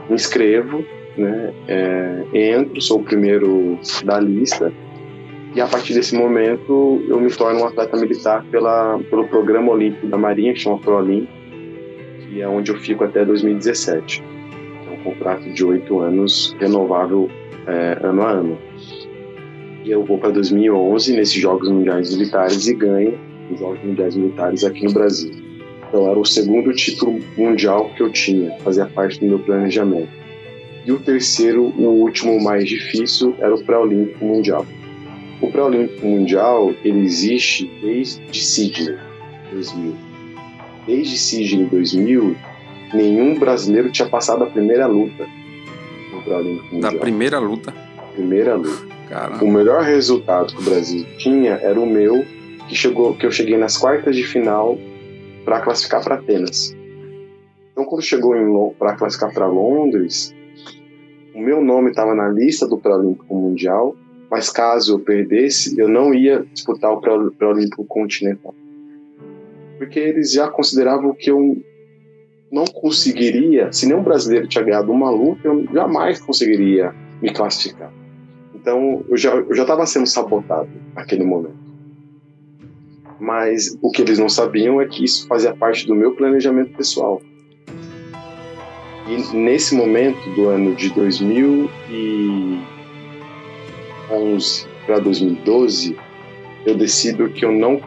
[0.08, 0.84] me inscrevo,
[1.16, 2.24] né, é,
[2.54, 4.72] entro, sou o primeiro da lista,
[5.54, 10.06] e a partir desse momento eu me torno um atleta militar pela, pelo programa olímpico
[10.06, 11.28] da Marinha, que chama ProOlim,
[12.22, 14.22] que é onde eu fico até 2017.
[14.86, 17.28] É um contrato de oito anos, renovável
[17.66, 18.58] é, ano a ano.
[19.84, 23.18] E eu vou para 2011 nesses Jogos Mundiais Militares e ganho
[23.50, 25.32] os Jogos Mundiais Militares aqui no Brasil.
[25.88, 30.08] Então era o segundo título mundial que eu tinha, fazia parte do meu planejamento.
[30.86, 34.66] E o terceiro, o último mais difícil, era o pré-olímpico mundial.
[35.42, 38.96] O pré-olímpico mundial ele existe desde Sydney
[39.50, 39.94] 2000.
[40.86, 42.36] Desde Sydney 2000,
[42.94, 45.26] nenhum brasileiro tinha passado a primeira luta
[46.12, 46.92] no pré-olímpico mundial.
[46.92, 47.74] Na primeira luta?
[48.14, 48.86] Primeira luta.
[49.08, 49.44] Caramba.
[49.44, 52.24] O melhor resultado que o Brasil tinha era o meu,
[52.68, 54.78] que chegou, que eu cheguei nas quartas de final
[55.44, 56.74] para classificar para Atenas.
[57.72, 60.32] Então, quando chegou para classificar para Londres,
[61.34, 63.96] o meu nome estava na lista do pré-olímpico mundial
[64.32, 68.54] mas caso eu perdesse, eu não ia disputar o pré-olímpico continental.
[69.76, 71.62] Porque eles já consideravam que eu
[72.50, 77.92] não conseguiria, se nenhum brasileiro tinha ganhado uma luta, eu jamais conseguiria me classificar.
[78.54, 81.60] Então, eu já estava sendo sabotado naquele momento.
[83.20, 87.20] Mas o que eles não sabiam é que isso fazia parte do meu planejamento pessoal.
[89.06, 90.88] E nesse momento do ano de
[94.12, 95.96] 2011 para 2012,
[96.66, 97.80] eu decido que eu não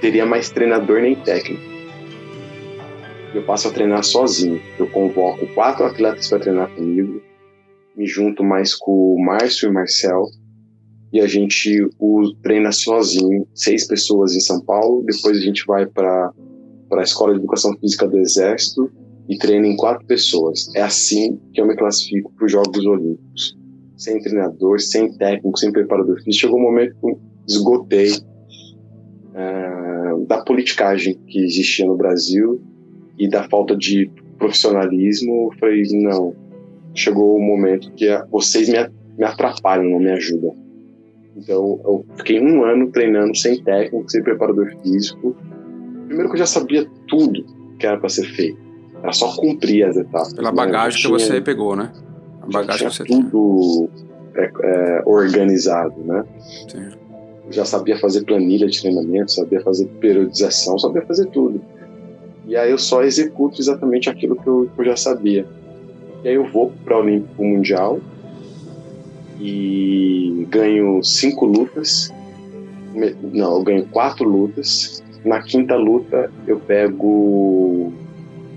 [0.00, 1.70] teria mais treinador nem técnico
[3.34, 4.60] eu passo a treinar sozinho.
[4.78, 7.20] Eu convoco quatro atletas para treinar comigo,
[7.96, 10.26] me junto mais com o Márcio e o Marcel,
[11.12, 15.04] e a gente o treina sozinho, seis pessoas em São Paulo.
[15.04, 16.32] Depois a gente vai para
[16.92, 18.90] a Escola de Educação Física do Exército
[19.28, 20.72] e treina em quatro pessoas.
[20.74, 23.59] É assim que eu me classifico para os Jogos Olímpicos.
[24.00, 26.32] Sem treinador, sem técnico, sem preparador físico.
[26.32, 28.12] Chegou um momento que eu esgotei
[29.34, 32.62] uh, da politicagem que existia no Brasil
[33.18, 36.34] e da falta de profissionalismo, eu falei, não,
[36.94, 38.78] chegou o momento que vocês me,
[39.18, 40.56] me atrapalham, não me ajudam.
[41.36, 45.36] Então, eu fiquei um ano treinando sem técnico, sem preparador físico.
[46.06, 47.44] Primeiro que eu já sabia tudo
[47.78, 48.58] que era para ser feito.
[49.02, 50.32] Era só cumprir as etapas.
[50.32, 50.56] Pela né?
[50.56, 51.92] bagagem tinha, que você pegou, né?
[52.50, 53.90] Bagagem que você tudo
[54.34, 56.24] é, é, organizado, né?
[56.68, 56.90] Sim.
[57.50, 61.60] Já sabia fazer planilha de treinamento, sabia fazer periodização, sabia fazer tudo.
[62.46, 65.46] E aí eu só executo exatamente aquilo que eu, que eu já sabia.
[66.22, 68.00] E aí eu vou para o Olímpico Mundial
[69.40, 72.12] e ganho cinco lutas.
[73.32, 75.02] Não, eu ganho quatro lutas.
[75.24, 77.92] Na quinta luta eu pego o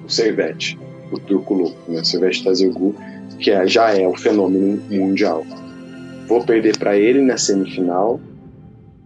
[0.08, 0.78] Servete,
[1.12, 2.02] o turco louco, né?
[2.02, 2.96] O Servete Tazirgu,
[3.44, 5.46] que é, já é o fenômeno mundial.
[6.28, 8.20] Vou perder para ele na semifinal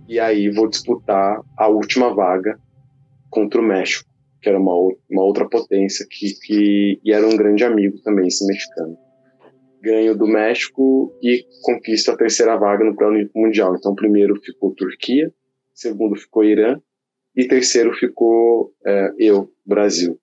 [0.07, 2.59] e aí vou disputar a última vaga
[3.29, 4.07] contra o México
[4.41, 4.73] que era uma,
[5.09, 8.97] uma outra potência que, que e era um grande amigo também, esse mexicano.
[9.81, 13.75] Ganho do México e conquista a terceira vaga no Pré-Olímpico Mundial.
[13.75, 15.31] Então, primeiro ficou Turquia,
[15.73, 16.79] segundo ficou Irã
[17.35, 20.19] e terceiro ficou é, eu, Brasil.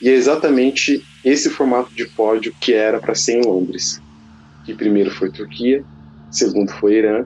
[0.00, 4.00] E é exatamente esse formato de pódio que era para ser em Londres.
[4.64, 5.84] Que primeiro foi Turquia,
[6.30, 7.24] segundo foi Irã,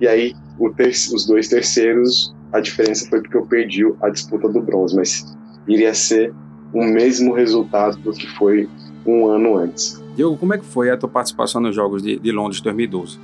[0.00, 4.94] e aí os dois terceiros, a diferença foi porque eu perdi a disputa do bronze,
[4.94, 6.32] mas iria ser
[6.72, 8.68] o mesmo resultado do que foi
[9.06, 10.02] um ano antes.
[10.14, 13.18] Diogo, como é que foi a tua participação nos Jogos de, de Londres 2012?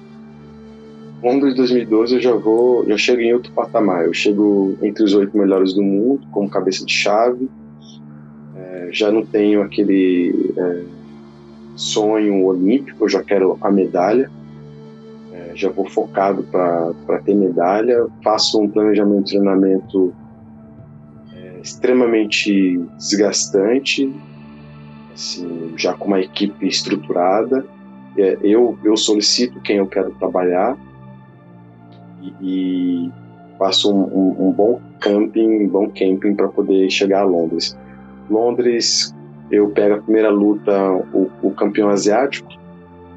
[1.23, 4.07] Londres 2012 eu já vou, já chego em outro patamar.
[4.07, 7.49] Eu chego entre os oito melhores do mundo, como cabeça de chave.
[8.83, 10.83] É, já não tenho aquele é,
[11.77, 14.31] sonho olímpico, eu já quero a medalha.
[15.33, 18.07] É, já vou focado para ter medalha.
[18.23, 20.15] Faço um planejamento de treinamento
[21.63, 24.13] extremamente desgastante,
[25.15, 27.65] assim, já com uma equipe estruturada.
[28.19, 30.77] É, eu, eu solicito quem eu quero trabalhar
[32.21, 33.11] e, e
[33.59, 37.77] faço um, um, um, bom camping, um bom camping para poder chegar a Londres.
[38.31, 39.15] Londres,
[39.51, 42.49] eu pego a primeira luta, o, o campeão asiático,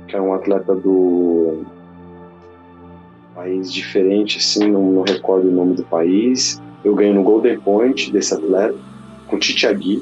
[0.08, 1.64] que é um atleta do
[3.34, 8.12] país diferente, assim, não, não recordo o nome do país eu ganho no Golden Point
[8.12, 8.76] desse atleta,
[9.28, 10.02] com Titi Agui.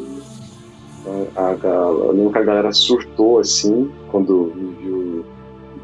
[1.00, 4.52] Então, a, a, eu lembro que a galera surtou assim, quando
[4.82, 5.26] viu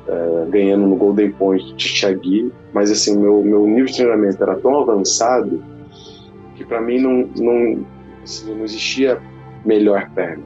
[0.07, 4.57] é, ganhando no Golden Point Titi Agui, mas assim, meu, meu nível de treinamento era
[4.57, 5.63] tão avançado
[6.55, 7.86] que para mim não, não,
[8.45, 9.21] não existia
[9.65, 10.43] melhor perna.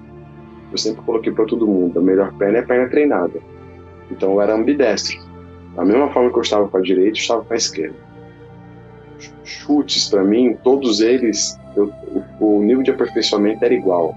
[0.71, 3.39] Eu sempre coloquei para todo mundo, a melhor perna é a perna treinada.
[4.09, 5.19] Então eu era ambidestro.
[5.75, 8.13] Da mesma forma que eu estava com a direita, eu estava com a esquerda
[9.43, 11.91] chutes para mim, todos eles, eu,
[12.39, 14.15] o, o, nível de aperfeiçoamento era igual.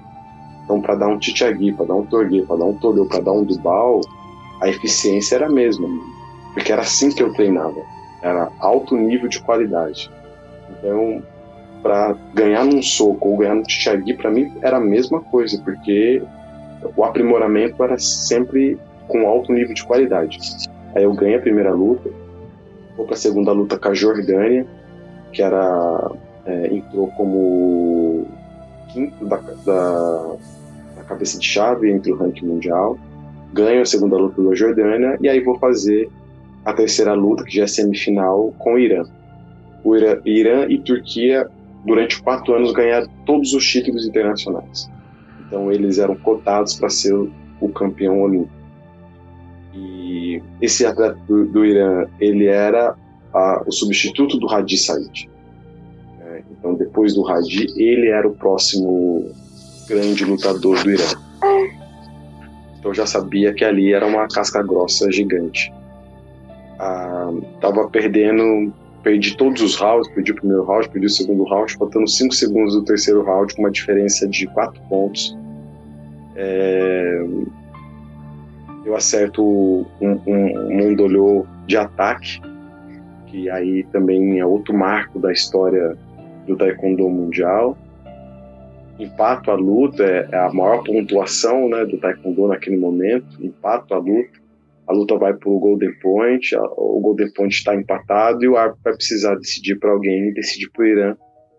[0.64, 3.32] Então, para dar um Titiagui, para dar um Torgui, para dar um Toleu, para dar
[3.32, 4.00] um Dubal,
[4.60, 5.88] a eficiência era a mesma,
[6.54, 7.80] porque era assim que eu treinava.
[8.22, 10.10] Era alto nível de qualidade.
[10.70, 11.22] Então,
[11.86, 16.20] para ganhar num soco ou ganhar no Titiagui, para mim era a mesma coisa, porque
[16.96, 18.76] o aprimoramento era sempre
[19.06, 20.36] com alto nível de qualidade.
[20.96, 22.10] Aí eu ganho a primeira luta,
[22.96, 24.66] vou para a segunda luta com a Jordânia,
[25.32, 26.10] que era
[26.44, 28.26] é, entrou como
[28.88, 30.36] quinto da, da,
[30.96, 32.98] da, cabeça de chave entre o ranking mundial,
[33.52, 36.10] ganho a segunda luta da Jordânia e aí vou fazer
[36.64, 39.04] a terceira luta, que já é semifinal, com o Irã.
[39.84, 41.48] O Irã, Irã e Turquia,
[41.86, 44.90] durante quatro anos, ganharam todos os títulos internacionais.
[45.46, 47.14] Então, eles eram cotados para ser
[47.60, 48.54] o campeão olímpico.
[49.72, 52.96] E esse atleta do, do Irã, ele era
[53.32, 55.30] a, o substituto do Hadi Said.
[56.20, 59.30] É, então, depois do Hadi, ele era o próximo
[59.88, 61.26] grande lutador do Irã.
[62.78, 65.72] Então já sabia que ali era uma casca grossa gigante.
[66.78, 68.72] Ah, tava perdendo,
[69.06, 72.74] perdi todos os rounds, perdi o primeiro round, perdi o segundo round, faltando 5 segundos
[72.74, 75.38] do terceiro round, com uma diferença de 4 pontos.
[76.34, 77.24] É,
[78.84, 79.86] eu acerto um,
[80.26, 82.40] um, um de ataque,
[83.28, 85.96] que aí também é outro marco da história
[86.44, 87.78] do Taekwondo mundial.
[88.98, 93.24] Empato a luta, é, é a maior pontuação né, do Taekwondo naquele momento.
[93.40, 94.40] Empato a luta,
[94.88, 98.56] a luta vai para o Golden Point, a, o Golden Point está empatado e o
[98.56, 101.16] árbitro vai precisar decidir para alguém e decidir para o Irã.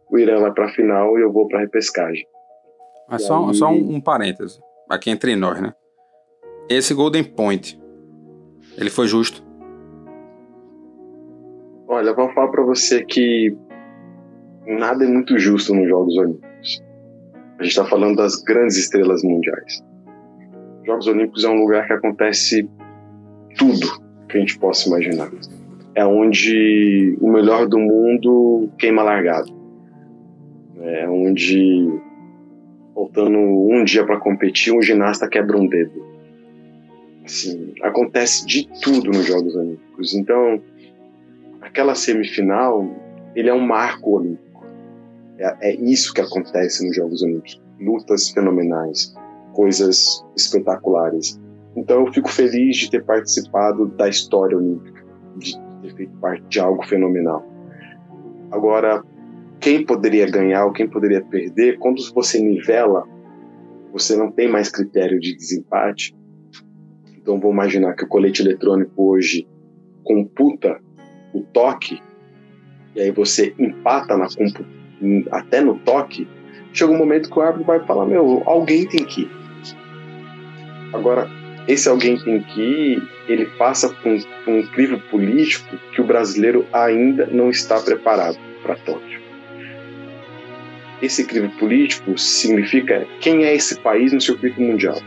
[0.09, 2.25] O Irã vai para a final e eu vou para a repescagem.
[3.09, 3.53] Mas só, aí...
[3.55, 4.59] só um, um parêntese,
[4.89, 5.73] aqui entre nós, né?
[6.69, 7.80] Esse Golden Point,
[8.78, 9.45] ele foi justo?
[11.88, 13.55] Olha, vou falar para você que
[14.65, 16.84] nada é muito justo nos Jogos Olímpicos.
[17.59, 19.82] A gente está falando das grandes estrelas mundiais.
[20.82, 22.69] Os Jogos Olímpicos é um lugar que acontece
[23.58, 25.32] tudo que a gente possa imaginar.
[25.95, 29.51] É onde o melhor do mundo queima largado.
[30.80, 31.89] É onde,
[32.93, 36.05] faltando um dia para competir, um ginasta quebra um dedo.
[37.26, 40.14] Assim, acontece de tudo nos Jogos Olímpicos.
[40.14, 40.62] Então,
[41.60, 42.88] aquela semifinal,
[43.36, 44.66] ele é um marco olímpico.
[45.38, 47.62] É, é isso que acontece nos Jogos Olímpicos.
[47.80, 49.14] Lutas fenomenais,
[49.53, 51.39] coisas espetaculares.
[51.78, 55.05] Então eu fico feliz de ter participado da história olímpica,
[55.38, 57.45] de ter feito parte de algo fenomenal.
[58.49, 59.03] Agora,
[59.59, 63.07] quem poderia ganhar ou quem poderia perder, quando você nivela,
[63.93, 66.15] você não tem mais critério de desempate.
[67.15, 69.47] Então vou imaginar que o colete eletrônico hoje
[70.03, 70.82] computa
[71.32, 72.01] o toque,
[72.95, 74.28] e aí você empata na
[75.30, 76.28] até no toque,
[76.73, 79.32] chega um momento que o árbitro vai falar: Meu, alguém tem que ir.
[80.93, 81.30] Agora,
[81.68, 86.05] esse alguém tem que ir, ele passa por um, por um crivo político que o
[86.05, 89.22] brasileiro ainda não está preparado para Tóquio.
[91.01, 94.97] Esse crivo político significa quem é esse país no circuito mundial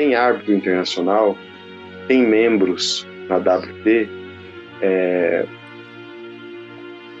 [0.00, 1.36] tem árbitro internacional,
[2.08, 4.08] tem membros na WT,
[4.80, 5.44] é,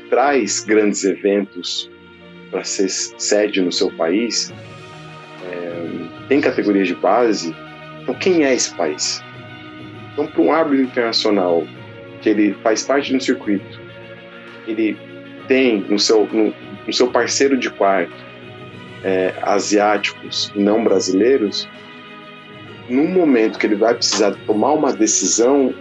[0.08, 1.90] traz grandes eventos
[2.50, 4.50] para ser sede no seu país,
[5.44, 7.54] é, tem categorias de base.
[8.10, 9.22] Então, quem é esse país?
[10.12, 11.64] Então, para um árbitro internacional
[12.20, 13.80] que ele faz parte de um circuito,
[14.66, 14.96] ele
[15.46, 16.52] tem no seu, no,
[16.84, 18.12] no seu parceiro de quarto
[19.04, 21.68] é, asiáticos não brasileiros,
[22.88, 25.72] num momento que ele vai precisar tomar uma decisão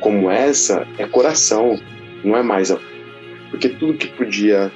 [0.00, 1.78] como essa, é coração,
[2.24, 2.78] não é mais a.
[3.50, 4.72] Porque tudo que podia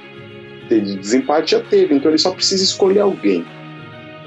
[0.69, 3.43] ter de desempate já teve, então ele só precisa escolher alguém.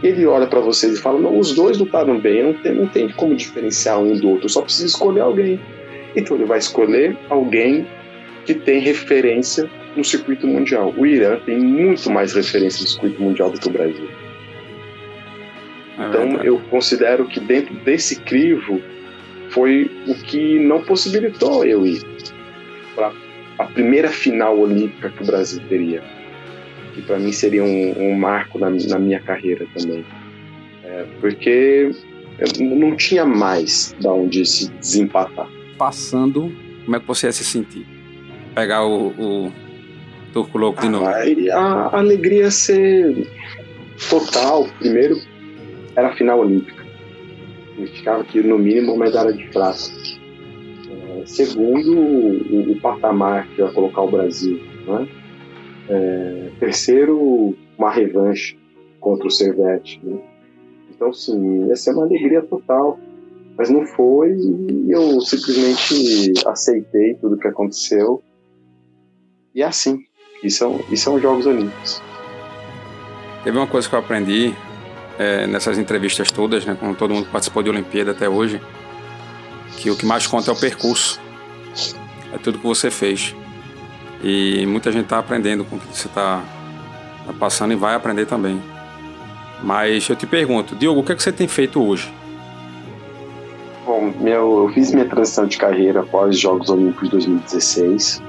[0.02, 3.08] Ele olha para vocês e fala: Não, os dois lutaram bem, não tem, não tem
[3.10, 5.60] como diferenciar um do outro, só precisa escolher alguém.
[6.16, 7.86] Então ele vai escolher alguém
[8.44, 10.92] que tem referência no circuito mundial.
[10.96, 14.08] O Irã tem muito mais referência no circuito mundial do que o Brasil.
[15.98, 18.80] É então eu considero que dentro desse crivo
[19.50, 22.02] foi o que não possibilitou eu ir
[22.94, 23.12] para
[23.58, 26.02] a primeira final olímpica que o Brasil teria,
[26.94, 30.04] que para mim seria um, um marco na, na, minha carreira também,
[30.84, 31.90] é, porque
[32.60, 35.48] não tinha mais da onde se desempatar.
[35.78, 36.52] Passando,
[36.84, 37.86] como é que você ia se sentir?
[38.54, 39.52] Pegar o, o
[40.32, 41.06] Turco Louco de novo?
[41.06, 41.16] A,
[41.56, 43.26] a alegria ser
[44.08, 45.16] total, primeiro
[45.96, 46.82] era a final olímpica.
[47.74, 49.78] Significava que, no mínimo, uma medalha de prata.
[50.90, 54.60] É, segundo, o, o, patamar que ia colocar o Brasil.
[54.86, 55.08] Né?
[55.88, 58.58] É, terceiro, uma revanche
[59.00, 60.00] contra o Servete.
[60.02, 60.18] Né?
[60.90, 62.98] Então, sim, ia ser uma alegria total.
[63.56, 68.22] Mas não foi e eu simplesmente aceitei tudo o que aconteceu.
[69.54, 70.04] E é assim.
[70.42, 72.02] Isso são, isso são os Jogos Olímpicos.
[73.44, 74.54] Teve uma coisa que eu aprendi
[75.18, 78.60] é, nessas entrevistas todas, né, com todo mundo que participou de Olimpíada até hoje,
[79.76, 81.20] que o que mais conta é o percurso.
[82.32, 83.34] É tudo que você fez.
[84.22, 86.42] E muita gente está aprendendo com o que você está
[87.26, 88.62] tá passando e vai aprender também.
[89.62, 92.12] Mas eu te pergunto, Diogo, o que, é que você tem feito hoje?
[93.84, 98.22] Bom, meu, eu fiz minha transição de carreira após os Jogos Olímpicos de 2016.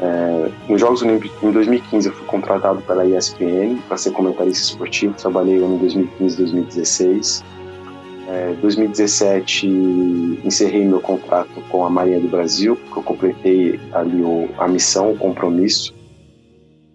[0.00, 5.14] É, nos Jogos Olímpicos, em 2015, eu fui contratado pela ESPN para ser comentarista esportivo.
[5.14, 7.44] Trabalhei em 2015 e 2016.
[8.28, 9.68] É, 2017,
[10.44, 15.12] encerrei meu contrato com a Marinha do Brasil, porque eu completei ali o, a missão,
[15.12, 15.94] o compromisso.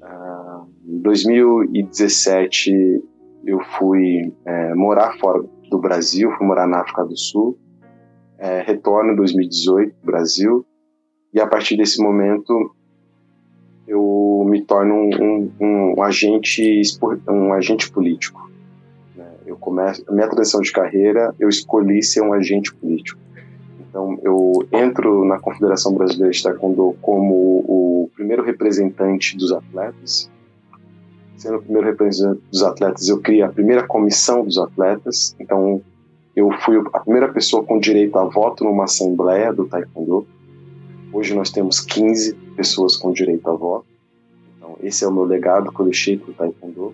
[0.01, 3.01] Uh, em 2017,
[3.45, 7.57] eu fui é, morar fora do Brasil, fui morar na África do Sul,
[8.37, 10.65] é, retorno em 2018 Brasil,
[11.33, 12.75] e a partir desse momento
[13.87, 16.81] eu me torno um, um, um agente
[17.29, 18.50] um agente político.
[19.51, 23.19] Eu começo a minha transição de carreira, eu escolhi ser um agente político.
[23.81, 27.33] Então eu entro na Confederação Brasileira de Taekwondo como
[27.67, 30.31] o primeiro representante dos atletas.
[31.35, 35.35] Sendo o primeiro representante dos atletas, eu criei a primeira comissão dos atletas.
[35.37, 35.81] Então
[36.33, 40.25] eu fui a primeira pessoa com direito a voto numa assembleia do Taekwondo.
[41.11, 43.85] Hoje nós temos 15 pessoas com direito a voto.
[44.55, 46.93] Então, esse é o meu legado que eu deixei para o Taekwondo,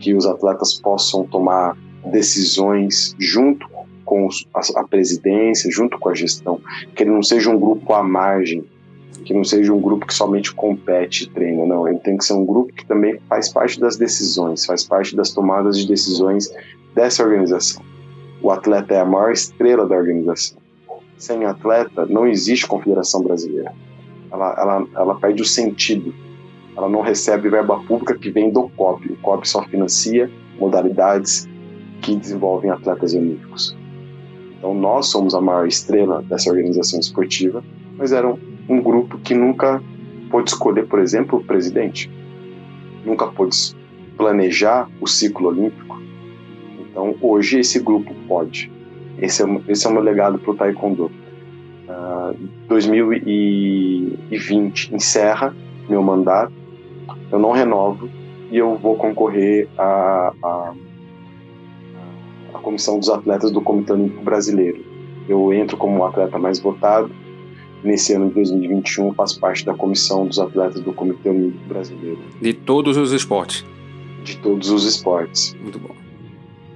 [0.00, 1.76] que os atletas possam tomar
[2.10, 3.68] decisões junto
[4.04, 4.28] com
[4.74, 6.60] a, presidência, junto com a gestão,
[6.96, 8.64] que ele não seja um grupo à margem,
[9.24, 11.86] que não seja um grupo que somente compete e treina, não.
[11.86, 15.30] Ele tem que ser um grupo que também faz parte das decisões, faz parte das
[15.30, 16.50] tomadas de decisões
[16.94, 17.84] dessa organização.
[18.42, 20.58] O atleta é a maior estrela da organização.
[21.16, 23.72] Sem atleta, não existe confederação brasileira.
[24.32, 26.14] Ela, ela, ela perde o sentido.
[26.80, 29.12] Ela não recebe verba pública que vem do COP.
[29.12, 31.48] O COP só financia modalidades
[32.00, 33.76] que desenvolvem atletas olímpicos.
[34.58, 37.62] Então, nós somos a maior estrela dessa organização esportiva,
[37.96, 38.34] mas era
[38.68, 39.82] um grupo que nunca
[40.30, 42.10] pôde escolher, por exemplo, o presidente.
[43.04, 43.56] Nunca pôde
[44.16, 45.90] planejar o ciclo olímpico
[46.90, 48.72] então, hoje, esse grupo pode.
[49.18, 51.12] Esse é, esse é o meu legado para o Taekwondo.
[51.88, 52.34] Uh,
[52.68, 55.54] 2020 encerra
[55.88, 56.52] meu mandato,
[57.30, 58.08] eu não renovo
[58.50, 60.72] e eu vou concorrer à, à,
[62.54, 64.84] à Comissão dos Atletas do Comitê Olímpico Brasileiro.
[65.28, 67.10] Eu entro como o atleta mais votado.
[67.82, 72.18] Nesse ano de 2021, faço parte da Comissão dos Atletas do Comitê Olímpico Brasileiro.
[72.40, 73.64] De todos os esportes?
[74.22, 75.56] De todos os esportes.
[75.62, 75.94] Muito bom.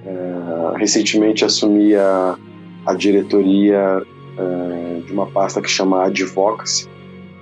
[0.05, 2.37] É, recentemente assumi a,
[2.85, 4.01] a diretoria
[4.37, 6.87] é, de uma pasta que chama Advocacy.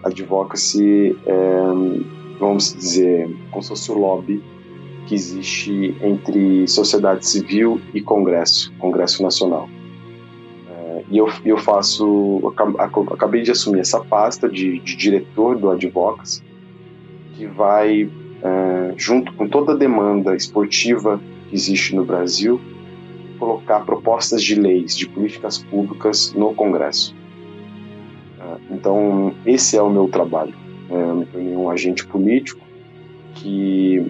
[0.03, 4.43] Advocacy é, vamos dizer, como se fosse o lobby
[5.07, 9.69] que existe entre sociedade civil e Congresso, Congresso Nacional.
[10.69, 12.53] É, e eu, eu faço,
[13.11, 16.41] acabei de assumir essa pasta de, de diretor do Advocacy,
[17.33, 18.09] que vai,
[18.41, 22.59] é, junto com toda a demanda esportiva que existe no Brasil,
[23.39, 27.15] colocar propostas de leis, de políticas públicas no Congresso.
[28.39, 30.62] É, então, esse é o meu trabalho.
[30.89, 32.61] Eu me tornei um agente político
[33.35, 34.05] que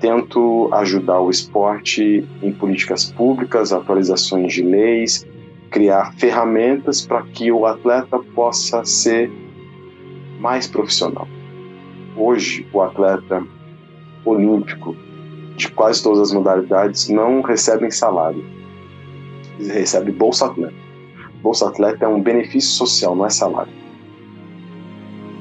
[0.00, 5.26] tento ajudar o esporte em políticas públicas, atualizações de leis,
[5.70, 9.30] criar ferramentas para que o atleta possa ser
[10.38, 11.26] mais profissional.
[12.16, 13.44] Hoje, o atleta
[14.24, 14.96] olímpico
[15.56, 18.44] de quase todas as modalidades não recebem salário.
[19.58, 20.74] Eles recebem Bolsa Atleta.
[21.42, 23.72] Bolsa Atleta é um benefício social, não é salário.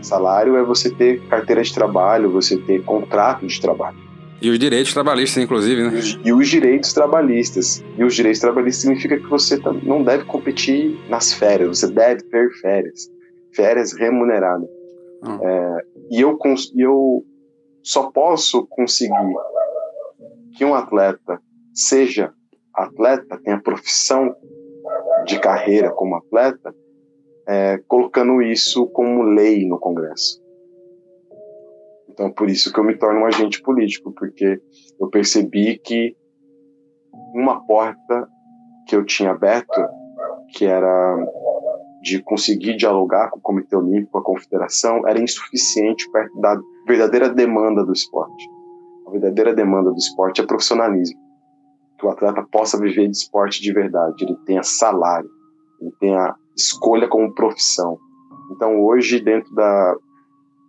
[0.03, 3.97] Salário é você ter carteira de trabalho, você ter contrato de trabalho.
[4.41, 5.91] E os direitos trabalhistas, inclusive, né?
[6.23, 7.83] E os, os direitos trabalhistas.
[7.97, 12.51] E os direitos trabalhistas significa que você não deve competir nas férias, você deve ter
[12.59, 13.09] férias.
[13.55, 14.67] Férias remuneradas.
[15.23, 15.39] Hum.
[15.41, 15.77] É,
[16.11, 16.37] e eu,
[16.75, 17.23] eu
[17.81, 19.13] só posso conseguir
[20.57, 21.39] que um atleta
[21.73, 22.33] seja
[22.75, 24.35] atleta, tenha profissão
[25.25, 26.75] de carreira como atleta,
[27.47, 30.41] é, colocando isso como lei no Congresso.
[32.09, 34.61] Então, por isso que eu me torno um agente político, porque
[34.99, 36.15] eu percebi que
[37.33, 38.27] uma porta
[38.87, 39.81] que eu tinha aberto,
[40.55, 41.17] que era
[42.01, 47.29] de conseguir dialogar com o Comitê Olímpico, com a Confederação, era insuficiente perto da verdadeira
[47.29, 48.45] demanda do esporte
[49.13, 51.19] verdadeira demanda do esporte é profissionalismo.
[51.99, 55.29] Que o atleta possa viver de esporte de verdade, ele tenha salário,
[55.79, 57.97] ele tenha escolha como profissão.
[58.51, 59.95] Então, hoje, dentro da,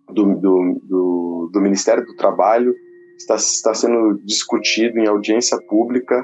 [0.08, 2.74] do, do, do, do Ministério do Trabalho,
[3.16, 6.22] está, está sendo discutido em audiência pública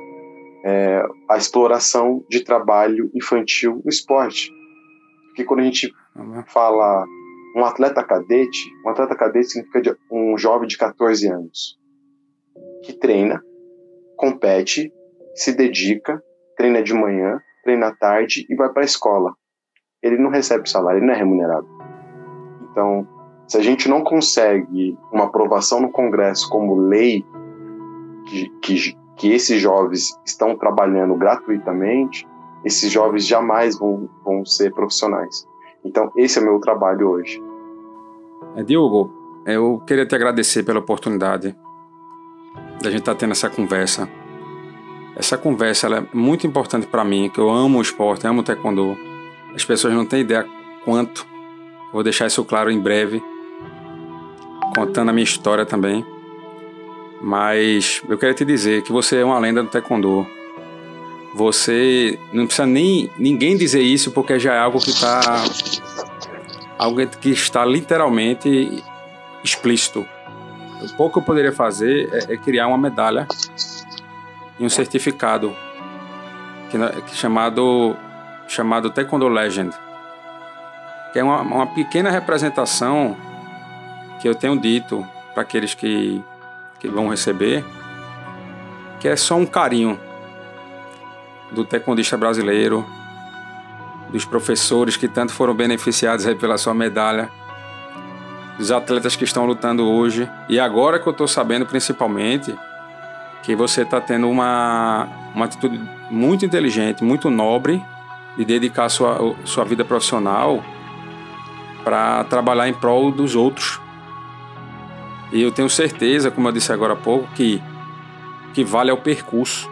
[0.65, 4.51] é, a exploração de trabalho infantil no esporte.
[5.29, 5.93] Porque quando a gente
[6.49, 7.05] fala
[7.57, 11.79] um atleta cadete, um atleta cadete significa um jovem de 14 anos
[12.83, 13.43] que treina,
[14.17, 14.93] compete,
[15.35, 16.23] se dedica,
[16.57, 19.35] treina de manhã, treina à tarde e vai para a escola.
[20.03, 21.67] Ele não recebe salário, ele não é remunerado.
[22.71, 23.07] Então,
[23.47, 27.25] se a gente não consegue uma aprovação no Congresso como lei
[28.27, 32.27] que, que, que esses jovens estão trabalhando gratuitamente,
[32.65, 35.47] esses jovens jamais vão, vão ser profissionais.
[35.85, 37.43] Então, esse é o meu trabalho hoje.
[38.57, 39.13] É, Diogo,
[39.47, 41.55] eu queria te agradecer pela oportunidade
[42.83, 44.09] da gente estar tá tendo essa conversa.
[45.17, 49.10] essa conversa é muito importante para mim, que eu amo o esporte, amo o taekwondo.
[49.55, 50.47] As pessoas não têm ideia
[50.85, 51.27] quanto.
[51.93, 53.23] Vou deixar isso claro em breve,
[54.75, 56.05] contando a minha história também.
[57.21, 60.27] Mas eu quero te dizer que você é uma lenda do taekwondo.
[61.35, 65.21] Você não precisa nem ninguém dizer isso porque já é algo que está
[66.79, 68.83] algo que está literalmente
[69.45, 70.07] explícito.
[70.83, 73.29] O pouco que eu poderia fazer é, é criar uma medalha
[74.59, 75.55] e um certificado
[76.71, 77.95] que, que chamado
[78.51, 79.71] chamado Taekwondo Legend,
[81.13, 83.17] que é uma, uma pequena representação
[84.21, 86.21] que eu tenho dito para aqueles que,
[86.81, 87.65] que vão receber,
[88.99, 89.99] que é só um carinho
[91.53, 92.85] do taekwondista brasileiro,
[94.11, 97.31] dos professores que tanto foram beneficiados pela sua medalha,
[98.59, 100.29] dos atletas que estão lutando hoje.
[100.49, 102.53] E agora que eu estou sabendo, principalmente,
[103.45, 107.83] que você está tendo uma, uma atitude muito inteligente, muito nobre
[108.37, 110.63] de dedicar sua, sua vida profissional
[111.85, 113.81] para trabalhar em prol dos outros.
[115.33, 117.63] E eu tenho certeza, como eu disse agora há pouco, que
[118.53, 119.71] que vale é o percurso.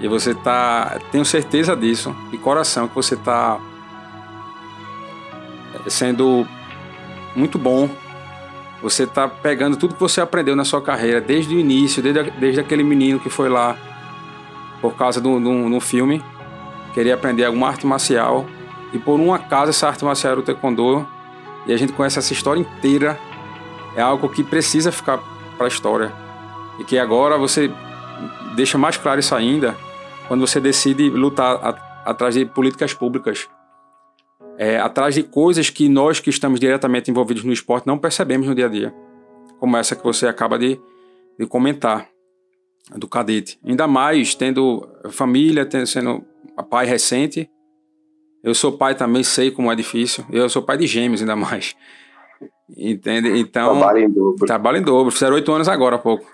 [0.00, 3.60] E você tá, tenho certeza disso, de coração que você está
[5.86, 6.46] sendo
[7.36, 7.88] muito bom
[8.82, 12.60] você está pegando tudo que você aprendeu na sua carreira, desde o início, desde, desde
[12.60, 13.76] aquele menino que foi lá
[14.80, 16.22] por causa do, do filme,
[16.98, 18.44] queria aprender alguma arte marcial,
[18.92, 21.06] e por um acaso essa arte marcial era o taekwondo,
[21.64, 23.16] e a gente conhece essa história inteira,
[23.94, 25.20] é algo que precisa ficar
[25.56, 26.12] para a história.
[26.76, 27.70] E que agora você
[28.56, 29.76] deixa mais claro isso ainda
[30.26, 33.48] quando você decide lutar a, atrás de políticas públicas
[34.58, 38.56] é, atrás de coisas que nós que estamos diretamente envolvidos no esporte não percebemos no
[38.56, 38.92] dia a dia,
[39.60, 40.80] como essa que você acaba de,
[41.38, 42.08] de comentar,
[42.96, 43.56] do cadete.
[43.64, 46.24] Ainda mais tendo família, tendo, sendo
[46.62, 47.50] pai recente.
[48.42, 50.24] Eu sou pai também, sei como é difícil.
[50.30, 51.74] Eu sou pai de gêmeos, ainda mais.
[52.76, 53.38] Entende?
[53.38, 53.78] Então.
[53.78, 54.46] Trabalho em dobro.
[54.46, 55.10] Trabalho em dobro.
[55.10, 56.26] Fizeram oito anos agora há pouco.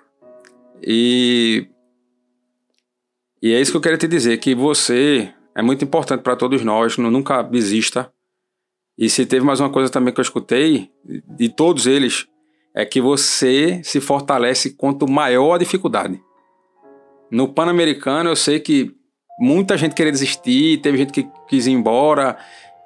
[0.83, 1.69] E.
[3.43, 6.63] E é isso que eu quero te dizer: que você é muito importante para todos
[6.65, 8.13] nós, nunca desista.
[8.97, 12.27] E se teve mais uma coisa também que eu escutei, de todos eles,
[12.75, 16.21] é que você se fortalece quanto maior a dificuldade.
[17.31, 18.95] No Pan-Americano, eu sei que
[19.39, 22.37] muita gente queria desistir, teve gente que quis ir embora,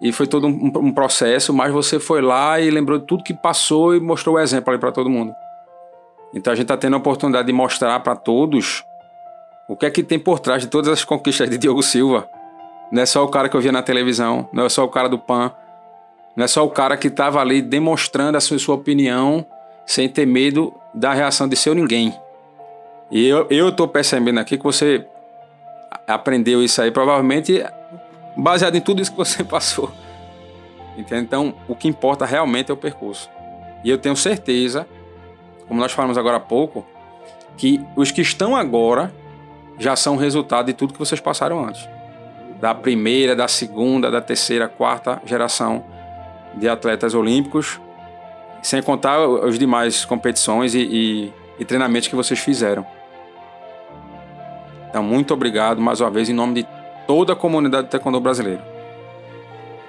[0.00, 3.34] e foi todo um, um processo, mas você foi lá e lembrou de tudo que
[3.34, 5.34] passou e mostrou o exemplo ali para todo mundo.
[6.32, 8.84] Então a gente está tendo a oportunidade de mostrar para todos
[9.68, 12.28] o que é que tem por trás de todas as conquistas de Diogo Silva.
[12.92, 15.08] Não é só o cara que eu via na televisão, não é só o cara
[15.08, 15.52] do PAN,
[16.36, 19.44] não é só o cara que estava ali demonstrando a sua, sua, opinião
[19.84, 22.14] sem ter medo da reação de seu ninguém.
[23.10, 25.06] E eu, eu percebendo aqui que você
[26.08, 27.64] aprendeu isso aí, provavelmente
[28.36, 29.92] baseado em tudo isso que você passou.
[30.96, 33.30] Então, o que importa realmente é o percurso.
[33.84, 34.86] E eu tenho certeza,
[35.68, 36.84] como nós falamos agora há pouco,
[37.56, 39.14] que os que estão agora
[39.78, 41.88] já são resultado de tudo que vocês passaram antes
[42.60, 45.84] da primeira, da segunda, da terceira, quarta geração
[46.54, 47.80] de atletas olímpicos,
[48.62, 52.84] sem contar as demais competições e, e, e treinamentos que vocês fizeram.
[54.88, 56.68] Então, muito obrigado mais uma vez em nome de
[57.06, 58.60] toda a comunidade do taekwondo brasileiro.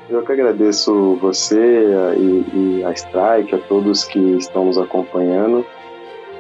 [0.10, 1.86] Eu que agradeço você
[2.18, 5.66] e, e a Strike, a todos que estão nos acompanhando.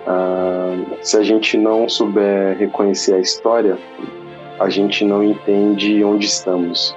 [0.07, 3.77] Uh, se a gente não souber reconhecer a história
[4.59, 6.95] a gente não entende onde estamos.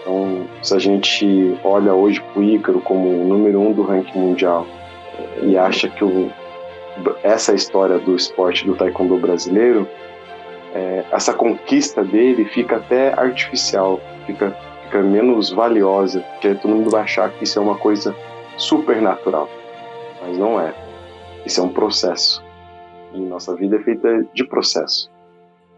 [0.00, 4.18] Então, se a gente olha hoje para o Ícaro como o número um do ranking
[4.18, 4.66] mundial
[5.42, 6.30] e acha que o,
[7.22, 9.86] essa história do esporte do taekwondo brasileiro,
[10.74, 17.02] é, essa conquista dele fica até artificial, fica, fica menos valiosa, porque todo mundo vai
[17.02, 18.14] achar que isso é uma coisa
[18.56, 19.48] super natural,
[20.22, 20.74] mas não é.
[21.44, 22.42] Isso é um processo.
[23.12, 25.10] E nossa vida é feita de processo.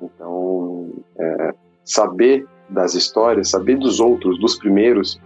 [0.00, 1.54] Então, é,
[1.84, 5.20] saber das histórias, saber dos outros, dos primeiros,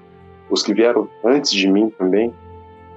[0.51, 2.32] os que vieram antes de mim também,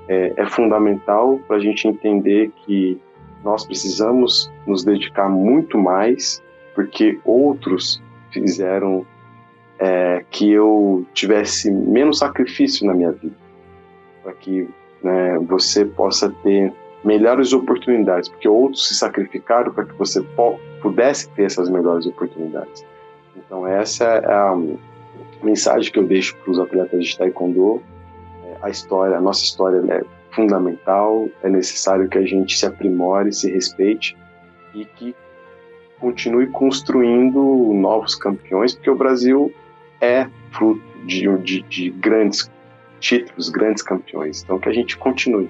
[0.08, 3.00] é, é fundamental para a gente entender que
[3.44, 6.42] nós precisamos nos dedicar muito mais,
[6.74, 9.06] porque outros fizeram
[9.80, 13.36] é, que eu tivesse menos sacrifício na minha vida,
[14.24, 14.70] para que
[15.04, 16.72] né, você possa ter
[17.04, 20.24] melhores oportunidades, porque outros se sacrificaram para que você
[20.82, 22.86] pudesse ter essas melhores oportunidades.
[23.36, 24.58] Então essa é a
[25.42, 27.82] mensagem que eu deixo para os atletas de taekwondo.
[28.46, 33.34] É, a história, a nossa história é fundamental, é necessário que a gente se aprimore,
[33.34, 34.16] se respeite
[34.74, 35.16] e que
[36.02, 37.40] continue construindo
[37.74, 39.54] novos campeões, porque o Brasil
[40.02, 42.52] é fruto de, de, de grandes
[43.00, 44.42] títulos, grandes campeões.
[44.42, 45.50] Então que a gente continue.